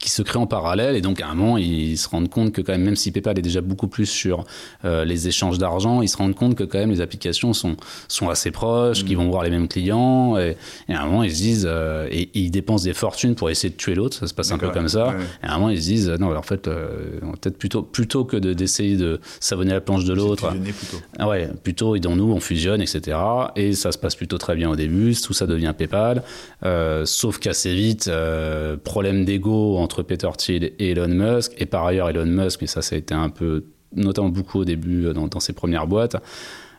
qui 0.00 0.08
se 0.10 0.22
crée 0.22 0.38
en 0.38 0.46
parallèle. 0.46 0.96
Et 0.96 1.00
donc 1.02 1.20
à 1.20 1.28
un 1.28 1.34
moment, 1.34 1.58
ils 1.58 1.98
se 1.98 2.08
rendent 2.08 2.30
compte 2.30 2.52
que 2.52 2.62
quand 2.62 2.72
même, 2.72 2.82
même 2.84 2.96
si 2.96 3.12
PayPal 3.12 3.38
est 3.38 3.42
déjà 3.42 3.60
beaucoup 3.60 3.86
plus 3.86 4.06
sur 4.06 4.44
euh, 4.84 5.04
les 5.04 5.28
échanges 5.28 5.58
d'argent, 5.58 6.00
ils 6.00 6.08
se 6.08 6.16
rendent 6.16 6.34
compte 6.34 6.54
que 6.54 6.64
quand 6.64 6.78
même 6.78 6.90
les 6.90 7.00
applications 7.02 7.52
sont, 7.52 7.76
sont 8.08 8.28
assez 8.30 8.50
proches, 8.50 9.04
qu'ils 9.04 9.16
vont 9.16 9.28
voir 9.28 9.42
les 9.42 9.50
mêmes 9.50 9.68
clients. 9.68 10.38
Et, 10.38 10.56
et 10.88 10.94
à 10.94 11.02
un 11.02 11.06
moment, 11.06 11.22
ils 11.22 11.32
se 11.32 11.36
disent, 11.42 11.66
euh, 11.68 12.08
et, 12.10 12.30
ils 12.34 12.50
dépensent 12.50 12.84
des 12.84 12.94
fortunes 12.94 13.34
pour 13.34 13.50
essayer 13.50 13.70
de 13.70 13.76
tuer 13.76 13.94
l'autre, 13.94 14.16
ça 14.16 14.26
se 14.26 14.32
passe 14.34 14.52
un 14.52 14.58
peu 14.58 14.70
comme 14.70 14.88
ça. 14.88 15.08
ouais. 15.08 15.14
Et 15.42 15.46
à 15.46 15.52
un 15.52 15.58
moment, 15.58 15.68
ils 15.70 15.82
se 15.82 15.86
disent, 15.88 16.08
euh, 16.08 16.16
non, 16.16 16.34
en 16.34 16.42
fait, 16.42 16.66
euh, 16.66 17.20
peut-être 17.40 17.58
plutôt, 17.58 17.82
plutôt 17.82 18.24
que 18.24 18.36
de- 18.38 18.54
d'essayer 18.54 18.96
de 18.96 19.20
savonner 19.40 19.72
la 19.72 19.80
planche 19.82 20.04
de 20.04 20.14
l'autre, 20.14 20.50
plutôt. 20.50 21.02
ah 21.18 21.28
ouais, 21.28 21.48
plutôt 21.62 21.94
aidons-nous, 21.94 22.32
on 22.32 22.40
fusionne, 22.40 22.80
etc. 22.80 23.18
Et 23.56 23.74
ça 23.74 23.92
se 23.92 23.98
passe 23.98 24.14
plutôt 24.16 24.38
très 24.38 24.56
bien 24.56 24.70
au 24.70 24.76
début, 24.76 25.14
tout 25.14 25.34
ça 25.34 25.46
devient 25.46 25.74
PayPal. 25.76 26.22
Euh, 26.64 27.04
sauf 27.04 27.38
qu'assez 27.38 27.74
vite, 27.74 28.08
euh, 28.08 28.76
problème 28.82 29.24
d'ego 29.26 29.73
entre 29.78 30.02
Peter 30.02 30.30
Thiel 30.36 30.72
et 30.78 30.90
Elon 30.90 31.08
Musk. 31.08 31.52
Et 31.58 31.66
par 31.66 31.84
ailleurs, 31.86 32.10
Elon 32.10 32.26
Musk, 32.26 32.60
mais 32.60 32.66
ça, 32.66 32.82
ça 32.82 32.94
a 32.94 32.98
été 32.98 33.14
un 33.14 33.28
peu, 33.28 33.64
notamment 33.94 34.28
beaucoup 34.28 34.60
au 34.60 34.64
début 34.64 35.06
euh, 35.06 35.12
dans, 35.12 35.40
ses 35.40 35.52
premières 35.52 35.86
boîtes, 35.86 36.16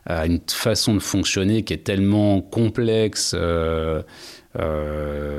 a 0.06 0.26
une 0.26 0.40
façon 0.46 0.94
de 0.94 1.00
fonctionner 1.00 1.64
qui 1.64 1.72
est 1.72 1.84
tellement 1.84 2.40
complexe. 2.40 3.34
euh, 3.36 4.02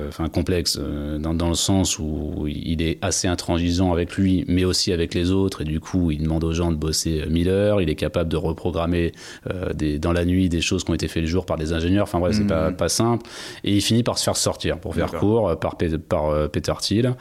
enfin 0.10 0.30
complexe 0.30 0.78
euh, 0.80 1.18
dans, 1.18 1.34
dans, 1.34 1.50
le 1.50 1.56
sens 1.56 2.00
où 2.00 2.46
il 2.48 2.82
est 2.82 2.98
assez 3.02 3.28
intransigeant 3.28 3.92
avec 3.92 4.16
lui, 4.16 4.46
mais 4.48 4.66
aussi 4.66 4.92
avec 4.92 5.14
les 5.14 5.32
autres, 5.32 5.62
et 5.62 5.66
du 5.66 5.80
coup 5.80 6.12
il 6.12 6.24
demande 6.24 6.44
aux 6.44 6.54
gens 6.54 6.72
de 6.72 6.76
bosser 6.76 7.24
1000 7.30 7.50
heures, 7.50 7.82
il 7.82 7.90
est 7.90 7.96
capable 7.96 8.30
de 8.30 8.38
reprogrammer 8.38 9.12
euh, 9.50 9.74
des, 9.74 10.00
dans 10.00 10.14
la 10.14 10.26
nuit 10.26 10.50
des 10.50 10.62
choses 10.62 10.84
qui 10.84 10.92
ont 10.92 10.94
été 10.94 11.08
faites 11.08 11.24
le 11.24 11.28
jour 11.28 11.46
par 11.46 11.58
des 11.58 11.74
ingénieurs, 11.74 12.04
enfin 12.04 12.20
bref, 12.20 12.36
c'est 12.36 12.44
mmh. 12.44 12.48
pas, 12.48 12.72
pas 12.72 12.90
simple, 12.90 13.26
et 13.64 13.74
il 13.76 13.82
finit 13.82 14.04
par 14.04 14.18
se 14.18 14.24
faire 14.24 14.38
sortir, 14.38 14.80
pour 14.80 14.96
faire 14.96 15.12
court, 15.12 15.58
par, 15.60 15.78
par 16.10 16.50
Peter 16.52 16.74
Thiel, 16.80 17.16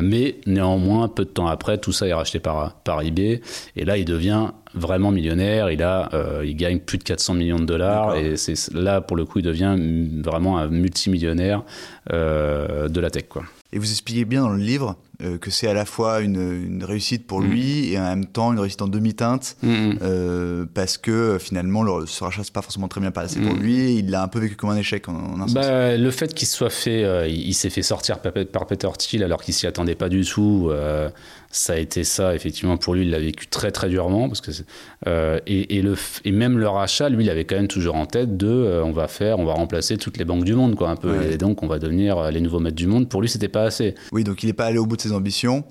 mais 0.00 0.36
néanmoins, 0.46 1.08
peu 1.08 1.24
de 1.24 1.30
temps 1.30 1.46
après, 1.46 1.78
tout 1.78 1.92
ça 1.92 2.06
est 2.06 2.14
racheté 2.14 2.38
par, 2.38 2.74
par 2.76 3.02
eBay, 3.02 3.40
et 3.76 3.84
là 3.84 3.96
il 3.96 4.04
devient 4.04 4.48
vraiment 4.74 5.10
millionnaire. 5.10 5.70
Il 5.70 5.82
a, 5.82 6.08
euh, 6.14 6.44
il 6.44 6.56
gagne 6.56 6.78
plus 6.78 6.98
de 6.98 7.04
400 7.04 7.34
millions 7.34 7.58
de 7.58 7.64
dollars. 7.64 8.16
Et 8.16 8.36
c'est 8.36 8.72
là 8.72 9.00
pour 9.00 9.16
le 9.16 9.24
coup, 9.24 9.38
il 9.38 9.44
devient 9.44 9.76
vraiment 10.22 10.58
un 10.58 10.68
multimillionnaire 10.68 11.17
euh, 11.26 12.88
de 12.88 13.00
la 13.00 13.10
tech, 13.10 13.24
quoi. 13.28 13.44
Et 13.70 13.78
vous 13.78 13.90
expliquez 13.90 14.24
bien 14.24 14.42
dans 14.42 14.48
le 14.50 14.62
livre 14.62 14.96
euh, 15.22 15.36
que 15.36 15.50
c'est 15.50 15.68
à 15.68 15.74
la 15.74 15.84
fois 15.84 16.20
une, 16.20 16.40
une 16.40 16.84
réussite 16.84 17.26
pour 17.26 17.40
mm. 17.40 17.46
lui 17.46 17.92
et 17.92 17.98
en 17.98 18.04
même 18.04 18.24
temps 18.24 18.52
une 18.52 18.60
réussite 18.60 18.80
en 18.80 18.88
demi-teinte 18.88 19.56
mm, 19.62 19.68
mm. 19.68 19.98
euh, 20.00 20.64
parce 20.72 20.96
que 20.96 21.36
finalement 21.38 21.82
le, 21.82 22.06
ce 22.06 22.24
rachat 22.24 22.44
c'est 22.44 22.52
pas 22.52 22.62
forcément 22.62 22.88
très 22.88 23.02
bien 23.02 23.10
passé 23.10 23.40
pour 23.40 23.54
lui. 23.54 23.96
Il 23.96 24.10
l'a 24.10 24.22
un 24.22 24.28
peu 24.28 24.38
vécu 24.38 24.56
comme 24.56 24.70
un 24.70 24.76
échec 24.76 25.06
en, 25.08 25.12
en 25.12 25.40
un 25.40 25.46
bah, 25.46 25.62
sens. 25.62 25.98
Le 25.98 26.10
fait 26.10 26.32
qu'il 26.32 26.48
soit 26.48 26.70
fait, 26.70 27.04
euh, 27.04 27.28
il, 27.28 27.52
s'est 27.52 27.68
fait 27.68 27.82
sortir 27.82 28.20
par, 28.20 28.32
par 28.50 28.66
Peter 28.66 28.88
Thiel 28.96 29.22
alors 29.22 29.42
qu'il 29.42 29.52
s'y 29.52 29.66
attendait 29.66 29.96
pas 29.96 30.08
du 30.08 30.24
tout. 30.24 30.70
Euh, 31.48 31.54
ça 31.58 31.72
a 31.74 31.76
été 31.76 32.04
ça 32.04 32.34
effectivement 32.34 32.76
pour 32.76 32.94
lui. 32.94 33.02
Il 33.02 33.10
l'a 33.10 33.18
vécu 33.18 33.46
très 33.46 33.70
très 33.70 33.88
durement 33.88 34.28
parce 34.28 34.40
que 34.40 34.50
et, 35.46 35.76
et, 35.76 35.82
le 35.82 35.94
et 36.24 36.32
même 36.32 36.58
le 36.58 36.68
rachat, 36.68 37.08
lui, 37.08 37.24
il 37.24 37.30
avait 37.30 37.44
quand 37.44 37.56
même 37.56 37.68
toujours 37.68 37.94
en 37.94 38.06
tête 38.06 38.36
de 38.36 38.82
on 38.84 38.92
va 38.92 39.08
faire, 39.08 39.38
on 39.38 39.44
va 39.44 39.54
remplacer 39.54 39.96
toutes 39.96 40.18
les 40.18 40.24
banques 40.24 40.44
du 40.44 40.54
monde 40.54 40.74
quoi 40.76 40.90
un 40.90 40.96
peu 40.96 41.18
ouais. 41.18 41.32
et 41.32 41.38
donc 41.38 41.62
on 41.62 41.66
va 41.66 41.78
devenir 41.78 42.30
les 42.30 42.40
nouveaux 42.40 42.60
maîtres 42.60 42.76
du 42.76 42.86
monde. 42.86 43.08
Pour 43.08 43.22
lui, 43.22 43.28
c'était 43.28 43.48
pas 43.48 43.64
assez. 43.64 43.94
Oui, 44.12 44.24
donc 44.24 44.42
il 44.42 44.46
n'est 44.46 44.52
pas 44.52 44.66
allé 44.66 44.78
au 44.78 44.86
bout 44.86 44.96
de 44.96 45.02
ses 45.02 45.12
ambitions. 45.12 45.64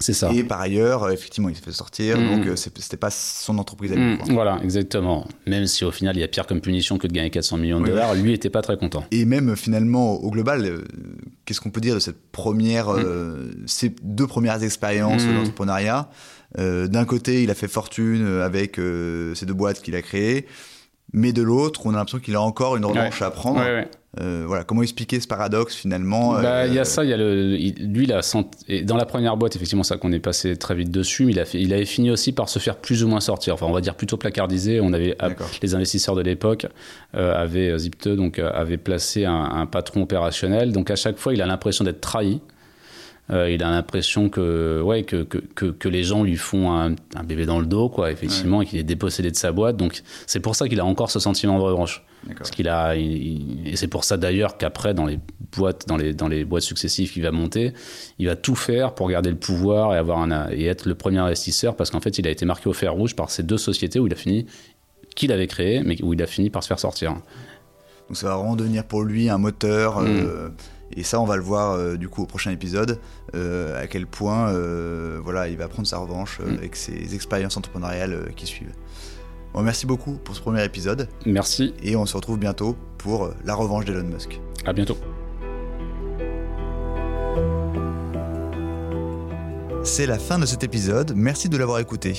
C'est 0.00 0.12
ça. 0.12 0.30
Et 0.32 0.44
par 0.44 0.60
ailleurs, 0.60 1.04
euh, 1.04 1.10
effectivement, 1.10 1.48
il 1.48 1.56
s'est 1.56 1.62
fait 1.62 1.72
sortir, 1.72 2.18
mmh. 2.18 2.26
donc 2.26 2.46
euh, 2.46 2.56
c'était 2.56 2.96
pas 2.96 3.10
son 3.10 3.58
entreprise 3.58 3.92
à 3.92 3.96
lui. 3.96 4.14
Mmh, 4.14 4.18
voilà, 4.30 4.58
exactement. 4.62 5.26
Même 5.46 5.66
si 5.66 5.84
au 5.84 5.90
final, 5.90 6.16
il 6.16 6.20
y 6.20 6.24
a 6.24 6.28
pire 6.28 6.46
comme 6.46 6.60
punition 6.60 6.98
que 6.98 7.06
de 7.06 7.12
gagner 7.12 7.30
400 7.30 7.56
millions 7.58 7.78
de 7.78 7.84
oui, 7.84 7.90
dollars, 7.90 8.14
lui 8.14 8.32
était 8.32 8.50
pas 8.50 8.62
très 8.62 8.76
content. 8.76 9.04
Et 9.10 9.24
même 9.24 9.56
finalement, 9.56 10.14
au 10.14 10.30
global, 10.30 10.64
euh, 10.64 10.84
qu'est-ce 11.44 11.60
qu'on 11.60 11.70
peut 11.70 11.80
dire 11.80 11.94
de 11.94 12.00
cette 12.00 12.30
première, 12.30 12.88
mmh. 12.88 13.02
euh, 13.04 13.50
ces 13.66 13.94
deux 14.02 14.26
premières 14.26 14.62
expériences 14.62 15.24
d'entrepreneuriat 15.24 16.10
euh, 16.58 16.86
D'un 16.86 17.04
côté, 17.04 17.42
il 17.42 17.50
a 17.50 17.54
fait 17.54 17.68
fortune 17.68 18.40
avec 18.42 18.76
ces 19.34 19.46
deux 19.46 19.54
boîtes 19.54 19.82
qu'il 19.82 19.96
a 19.96 20.02
créées, 20.02 20.46
mais 21.12 21.32
de 21.32 21.42
l'autre, 21.42 21.86
on 21.86 21.90
a 21.90 21.96
l'impression 21.96 22.18
qu'il 22.18 22.36
a 22.36 22.42
encore 22.42 22.76
une 22.76 22.84
revanche 22.84 23.20
ouais. 23.20 23.26
à 23.26 23.30
prendre. 23.30 23.60
Ouais, 23.60 23.74
ouais. 23.74 23.88
Euh, 24.20 24.44
voilà, 24.46 24.64
comment 24.64 24.82
expliquer 24.82 25.20
ce 25.20 25.26
paradoxe 25.26 25.74
finalement 25.74 26.32
bah, 26.32 26.66
Il 26.66 26.72
euh... 26.72 26.74
y 26.74 26.78
a 26.78 26.84
ça, 26.84 27.04
il 27.04 27.10
y 27.10 27.12
a 27.12 27.16
le, 27.16 27.56
il, 27.58 27.92
lui, 27.92 28.04
il 28.04 28.12
a 28.12 28.20
et 28.68 28.82
dans 28.82 28.96
la 28.96 29.06
première 29.06 29.36
boîte, 29.36 29.56
effectivement, 29.56 29.82
ça 29.82 29.96
qu'on 29.96 30.12
est 30.12 30.18
passé 30.18 30.56
très 30.56 30.74
vite 30.74 30.90
dessus, 30.90 31.24
mais 31.24 31.32
il, 31.32 31.40
a 31.40 31.44
fait, 31.44 31.60
il 31.60 31.72
avait 31.72 31.84
fini 31.84 32.10
aussi 32.10 32.32
par 32.32 32.48
se 32.48 32.58
faire 32.58 32.76
plus 32.76 33.04
ou 33.04 33.08
moins 33.08 33.20
sortir. 33.20 33.54
Enfin, 33.54 33.66
on 33.66 33.72
va 33.72 33.80
dire 33.80 33.94
plutôt 33.94 34.16
placardisé. 34.16 34.80
On 34.80 34.92
avait 34.92 35.16
les 35.62 35.74
investisseurs 35.74 36.14
de 36.14 36.22
l'époque 36.22 36.66
euh, 37.14 37.34
avaient 37.34 37.76
Zipte, 37.78 38.08
donc 38.08 38.38
euh, 38.38 38.50
avaient 38.52 38.76
placé 38.76 39.24
un, 39.24 39.34
un, 39.34 39.66
patron 39.66 40.02
opérationnel. 40.02 40.72
Donc 40.72 40.90
à 40.90 40.96
chaque 40.96 41.18
fois, 41.18 41.34
il 41.34 41.42
a 41.42 41.46
l'impression 41.46 41.84
d'être 41.84 42.00
trahi. 42.00 42.40
Euh, 43.30 43.50
il 43.50 43.62
a 43.62 43.70
l'impression 43.70 44.30
que, 44.30 44.80
ouais, 44.80 45.02
que, 45.02 45.22
que, 45.22 45.38
que, 45.38 45.66
que, 45.66 45.88
les 45.88 46.02
gens 46.02 46.22
lui 46.22 46.36
font 46.36 46.72
un, 46.72 46.92
un, 47.14 47.24
bébé 47.24 47.44
dans 47.44 47.60
le 47.60 47.66
dos, 47.66 47.90
quoi, 47.90 48.10
effectivement, 48.10 48.58
ouais. 48.58 48.64
et 48.64 48.68
qu'il 48.68 48.78
est 48.78 48.84
dépossédé 48.84 49.30
de 49.30 49.36
sa 49.36 49.52
boîte. 49.52 49.76
Donc, 49.76 50.02
c'est 50.26 50.40
pour 50.40 50.56
ça 50.56 50.66
qu'il 50.66 50.80
a 50.80 50.84
encore 50.84 51.10
ce 51.10 51.20
sentiment 51.20 51.58
de 51.58 51.62
revanche. 51.62 52.04
Parce 52.36 52.50
qu'il 52.50 52.68
a, 52.68 52.96
il, 52.96 53.66
et 53.66 53.76
c'est 53.76 53.86
pour 53.86 54.04
ça 54.04 54.16
d'ailleurs 54.16 54.56
qu'après, 54.56 54.92
dans 54.92 55.06
les 55.06 55.20
boîtes, 55.56 55.86
dans 55.86 55.96
les, 55.96 56.14
dans 56.14 56.26
les 56.26 56.44
boîtes 56.44 56.64
successives 56.64 57.12
qu'il 57.12 57.22
va 57.22 57.30
monter, 57.30 57.74
il 58.18 58.26
va 58.26 58.34
tout 58.34 58.56
faire 58.56 58.94
pour 58.94 59.08
garder 59.08 59.30
le 59.30 59.36
pouvoir 59.36 59.94
et 59.94 59.98
avoir 59.98 60.18
un, 60.18 60.50
et 60.50 60.64
être 60.64 60.88
le 60.88 60.94
premier 60.94 61.18
investisseur, 61.18 61.76
parce 61.76 61.90
qu'en 61.90 62.00
fait, 62.00 62.18
il 62.18 62.26
a 62.26 62.30
été 62.30 62.44
marqué 62.44 62.68
au 62.68 62.72
fer 62.72 62.92
rouge 62.92 63.14
par 63.14 63.30
ces 63.30 63.42
deux 63.42 63.58
sociétés 63.58 64.00
où 64.00 64.06
il 64.06 64.12
a 64.12 64.16
fini, 64.16 64.46
qu'il 65.14 65.32
avait 65.32 65.46
créé, 65.46 65.82
mais 65.84 66.02
où 66.02 66.12
il 66.14 66.22
a 66.22 66.26
fini 66.26 66.50
par 66.50 66.62
se 66.62 66.68
faire 66.68 66.80
sortir. 66.80 67.12
Donc, 68.08 68.16
ça 68.16 68.28
va 68.28 68.36
vraiment 68.36 68.56
devenir 68.56 68.84
pour 68.84 69.02
lui 69.02 69.28
un 69.28 69.38
moteur. 69.38 70.00
Mmh. 70.00 70.06
Euh 70.06 70.48
et 70.96 71.02
ça, 71.02 71.20
on 71.20 71.24
va 71.24 71.36
le 71.36 71.42
voir 71.42 71.72
euh, 71.72 71.96
du 71.96 72.08
coup 72.08 72.22
au 72.22 72.26
prochain 72.26 72.50
épisode, 72.50 72.98
euh, 73.34 73.82
à 73.82 73.86
quel 73.86 74.06
point 74.06 74.48
euh, 74.48 75.20
voilà, 75.22 75.48
il 75.48 75.56
va 75.56 75.68
prendre 75.68 75.86
sa 75.86 75.98
revanche 75.98 76.40
mm. 76.40 76.54
avec 76.54 76.76
ses 76.76 77.14
expériences 77.14 77.56
entrepreneuriales 77.56 78.32
qui 78.36 78.46
suivent. 78.46 78.72
Bon, 79.52 79.62
merci 79.62 79.86
beaucoup 79.86 80.12
pour 80.12 80.34
ce 80.34 80.40
premier 80.40 80.64
épisode. 80.64 81.08
Merci. 81.26 81.74
Et 81.82 81.96
on 81.96 82.06
se 82.06 82.16
retrouve 82.16 82.38
bientôt 82.38 82.76
pour 82.98 83.30
la 83.44 83.54
revanche 83.54 83.84
d'Elon 83.84 84.04
Musk. 84.04 84.40
À 84.64 84.72
bientôt. 84.72 84.98
C'est 89.84 90.06
la 90.06 90.18
fin 90.18 90.38
de 90.38 90.44
cet 90.44 90.64
épisode, 90.64 91.12
merci 91.14 91.48
de 91.48 91.56
l'avoir 91.56 91.78
écouté. 91.78 92.14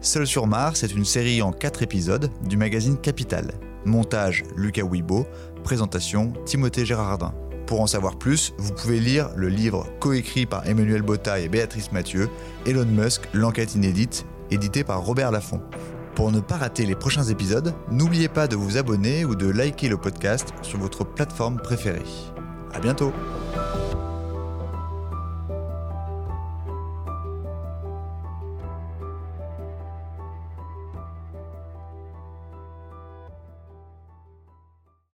Seul 0.00 0.26
sur 0.26 0.46
Mars 0.46 0.84
est 0.84 0.92
une 0.92 1.04
série 1.04 1.42
en 1.42 1.50
4 1.50 1.82
épisodes 1.82 2.30
du 2.46 2.56
magazine 2.56 2.96
Capital. 2.96 3.50
Montage 3.84 4.44
Lucas 4.54 4.82
Wibo, 4.84 5.26
présentation 5.64 6.32
Timothée 6.44 6.84
Gérardin. 6.84 7.34
Pour 7.68 7.82
en 7.82 7.86
savoir 7.86 8.16
plus, 8.16 8.54
vous 8.56 8.72
pouvez 8.72 8.98
lire 8.98 9.28
le 9.36 9.50
livre 9.50 9.86
coécrit 10.00 10.46
par 10.46 10.66
Emmanuel 10.66 11.02
Botta 11.02 11.38
et 11.38 11.50
Béatrice 11.50 11.92
Mathieu, 11.92 12.30
Elon 12.64 12.86
Musk, 12.86 13.28
l'enquête 13.34 13.74
inédite, 13.74 14.24
édité 14.50 14.84
par 14.84 15.04
Robert 15.04 15.30
Laffont. 15.30 15.60
Pour 16.14 16.32
ne 16.32 16.40
pas 16.40 16.56
rater 16.56 16.86
les 16.86 16.94
prochains 16.94 17.24
épisodes, 17.24 17.74
n'oubliez 17.90 18.28
pas 18.28 18.48
de 18.48 18.56
vous 18.56 18.78
abonner 18.78 19.26
ou 19.26 19.34
de 19.34 19.50
liker 19.50 19.90
le 19.90 19.98
podcast 19.98 20.48
sur 20.62 20.78
votre 20.78 21.04
plateforme 21.04 21.58
préférée. 21.58 22.00
À 22.72 22.80
bientôt! 22.80 23.12